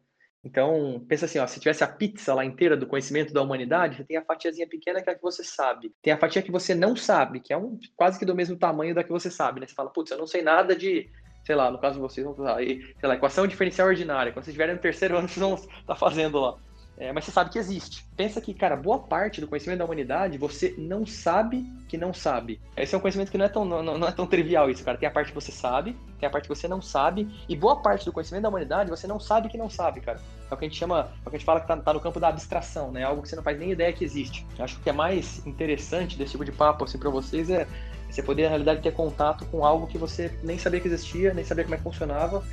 Então, 0.43 1.03
pensa 1.07 1.25
assim, 1.25 1.39
ó, 1.39 1.47
se 1.47 1.59
tivesse 1.59 1.83
a 1.83 1.87
pizza 1.87 2.33
lá 2.33 2.43
inteira 2.43 2.75
do 2.75 2.85
conhecimento 2.85 3.33
da 3.33 3.41
humanidade, 3.41 3.95
você 3.95 4.03
tem 4.03 4.17
a 4.17 4.25
fatiazinha 4.25 4.67
pequena 4.67 5.01
que 5.01 5.09
é 5.09 5.13
a 5.13 5.15
que 5.15 5.21
você 5.21 5.43
sabe. 5.43 5.91
Tem 6.03 6.11
a 6.11 6.17
fatia 6.17 6.41
que 6.41 6.51
você 6.51 6.75
não 6.75 6.95
sabe, 6.97 7.39
que 7.39 7.53
é 7.53 7.57
um, 7.57 7.79
quase 7.95 8.19
que 8.19 8.25
do 8.25 8.35
mesmo 8.35 8.57
tamanho 8.57 8.93
da 8.93 9.03
que 9.03 9.11
você 9.11 9.31
sabe, 9.31 9.61
né? 9.61 9.67
Você 9.67 9.73
fala, 9.73 9.89
putz, 9.89 10.11
eu 10.11 10.17
não 10.17 10.27
sei 10.27 10.41
nada 10.41 10.75
de, 10.75 11.09
sei 11.45 11.55
lá, 11.55 11.71
no 11.71 11.79
caso 11.79 11.95
de 11.95 12.01
vocês, 12.01 12.25
vamos 12.25 12.39
usar, 12.39 12.57
sei 12.57 12.93
lá, 13.01 13.15
equação 13.15 13.47
diferencial 13.47 13.87
ordinária. 13.87 14.33
Quando 14.33 14.43
vocês 14.43 14.53
estiverem 14.53 14.75
no 14.75 14.81
terceiro 14.81 15.17
ano, 15.17 15.29
vocês 15.29 15.39
vão 15.39 15.55
estar 15.55 15.85
tá 15.87 15.95
fazendo 15.95 16.39
lá. 16.41 16.59
É, 16.97 17.11
mas 17.11 17.25
você 17.25 17.31
sabe 17.31 17.49
que 17.49 17.59
existe. 17.59 18.05
Pensa 18.15 18.39
que, 18.39 18.53
cara, 18.53 18.75
boa 18.75 18.99
parte 18.99 19.41
do 19.41 19.47
conhecimento 19.47 19.79
da 19.79 19.85
humanidade 19.85 20.37
você 20.37 20.73
não 20.77 21.05
sabe 21.05 21.65
que 21.89 21.97
não 21.97 22.13
sabe. 22.13 22.61
Esse 22.77 22.95
é 22.95 22.97
um 22.97 23.01
conhecimento 23.01 23.31
que 23.31 23.37
não 23.37 23.45
é 23.45 23.49
tão, 23.49 23.65
não, 23.65 23.83
não 23.83 24.07
é 24.07 24.11
tão 24.11 24.25
trivial 24.25 24.69
isso, 24.69 24.83
cara. 24.83 24.97
Tem 24.97 25.07
a 25.07 25.11
parte 25.11 25.29
que 25.29 25.35
você 25.35 25.51
sabe, 25.51 25.97
tem 26.19 26.27
a 26.27 26.29
parte 26.29 26.47
que 26.47 26.55
você 26.55 26.67
não 26.67 26.81
sabe, 26.81 27.29
e 27.49 27.55
boa 27.55 27.81
parte 27.81 28.05
do 28.05 28.13
conhecimento 28.13 28.43
da 28.43 28.49
humanidade 28.49 28.89
você 28.89 29.07
não 29.07 29.19
sabe 29.19 29.49
que 29.49 29.57
não 29.57 29.69
sabe, 29.69 29.99
cara. 29.99 30.21
É 30.49 30.53
o 30.53 30.57
que 30.57 30.65
a 30.65 30.67
gente 30.67 30.77
chama, 30.77 31.11
é 31.23 31.27
o 31.27 31.29
que 31.29 31.35
a 31.35 31.39
gente 31.39 31.45
fala 31.45 31.59
que 31.59 31.67
tá, 31.67 31.75
tá 31.75 31.93
no 31.93 31.99
campo 31.99 32.19
da 32.19 32.29
abstração, 32.29 32.91
né? 32.91 33.03
Algo 33.03 33.21
que 33.21 33.27
você 33.27 33.35
não 33.35 33.43
faz 33.43 33.59
nem 33.59 33.71
ideia 33.71 33.91
que 33.91 34.05
existe. 34.05 34.45
Eu 34.57 34.63
acho 34.63 34.75
que 34.75 34.81
o 34.81 34.83
que 34.83 34.89
é 34.89 34.93
mais 34.93 35.45
interessante 35.45 36.17
desse 36.17 36.31
tipo 36.31 36.45
de 36.45 36.51
papo, 36.51 36.85
assim, 36.85 36.97
pra 36.97 37.09
vocês 37.09 37.49
é 37.49 37.67
você 38.09 38.23
poder, 38.23 38.43
na 38.43 38.49
realidade, 38.49 38.81
ter 38.81 38.93
contato 38.93 39.45
com 39.47 39.65
algo 39.65 39.87
que 39.87 39.97
você 39.97 40.31
nem 40.41 40.57
sabia 40.57 40.79
que 40.79 40.87
existia, 40.87 41.33
nem 41.33 41.43
sabia 41.43 41.63
como 41.63 41.75
é 41.75 41.77
que 41.77 41.83
funcionava, 41.83 42.43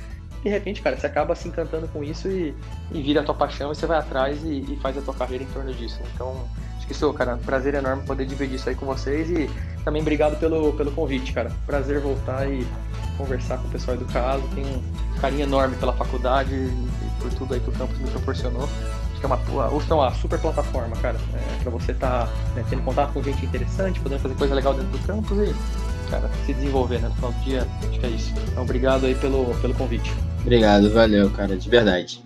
de 0.43 0.49
repente, 0.49 0.81
cara, 0.81 0.97
você 0.97 1.07
acaba 1.07 1.33
se 1.35 1.47
encantando 1.47 1.87
com 1.87 2.03
isso 2.03 2.27
e, 2.27 2.53
e 2.91 3.01
vira 3.01 3.21
a 3.21 3.23
tua 3.23 3.33
paixão 3.33 3.71
e 3.71 3.75
você 3.75 3.85
vai 3.85 3.97
atrás 3.97 4.43
e, 4.43 4.73
e, 4.73 4.77
faz 4.81 4.97
a 4.97 5.01
tua 5.01 5.13
carreira 5.13 5.45
em 5.45 5.47
torno 5.47 5.73
disso. 5.73 6.01
Então, 6.13 6.45
acho 6.77 6.85
que 6.85 6.91
isso, 6.91 7.11
cara, 7.13 7.37
prazer 7.37 7.73
enorme 7.75 8.03
poder 8.03 8.25
dividir 8.25 8.55
isso 8.55 8.67
aí 8.67 8.75
com 8.75 8.85
vocês 8.85 9.29
e 9.29 9.49
também 9.85 10.01
obrigado 10.01 10.37
pelo, 10.37 10.73
pelo 10.73 10.91
convite, 10.91 11.31
cara. 11.31 11.49
Prazer 11.65 12.01
voltar 12.01 12.45
e 12.49 12.67
conversar 13.17 13.57
com 13.57 13.69
o 13.69 13.71
pessoal 13.71 13.95
do 13.95 14.03
caso. 14.05 14.43
Tenho 14.53 14.67
um 14.67 15.19
carinho 15.21 15.43
enorme 15.43 15.77
pela 15.77 15.93
faculdade 15.93 16.53
e 16.53 17.21
por 17.21 17.33
tudo 17.33 17.53
aí 17.53 17.61
que 17.61 17.69
o 17.69 17.73
campus 17.73 17.97
me 17.97 18.09
proporcionou. 18.09 18.63
Acho 19.11 19.19
que 19.21 19.25
é 19.25 19.27
uma, 19.27 19.39
é 19.79 19.93
uma 19.93 20.13
super 20.15 20.39
plataforma, 20.39 20.93
cara, 20.97 21.17
é, 21.33 21.63
para 21.63 21.71
você 21.71 21.93
estar 21.93 22.27
tá, 22.27 22.33
né, 22.53 22.65
tendo 22.69 22.83
contato 22.83 23.13
com 23.13 23.23
gente 23.23 23.45
interessante, 23.45 24.01
podendo 24.01 24.19
fazer 24.19 24.35
coisa 24.35 24.53
legal 24.53 24.73
dentro 24.73 24.91
do 24.91 25.07
campus 25.07 25.37
e 25.37 25.55
cara, 26.09 26.29
se 26.45 26.53
desenvolver, 26.53 26.99
né? 26.99 27.07
No 27.07 27.15
final 27.15 27.31
do 27.31 27.39
dia, 27.43 27.67
acho 27.89 27.99
que 27.99 28.05
é 28.05 28.09
isso. 28.09 28.33
Então, 28.51 28.63
obrigado 28.63 29.05
aí 29.05 29.15
pelo, 29.15 29.55
pelo 29.61 29.73
convite. 29.73 30.13
Obrigado, 30.43 30.91
valeu, 30.91 31.29
cara, 31.31 31.57
de 31.57 31.69
verdade. 31.69 32.22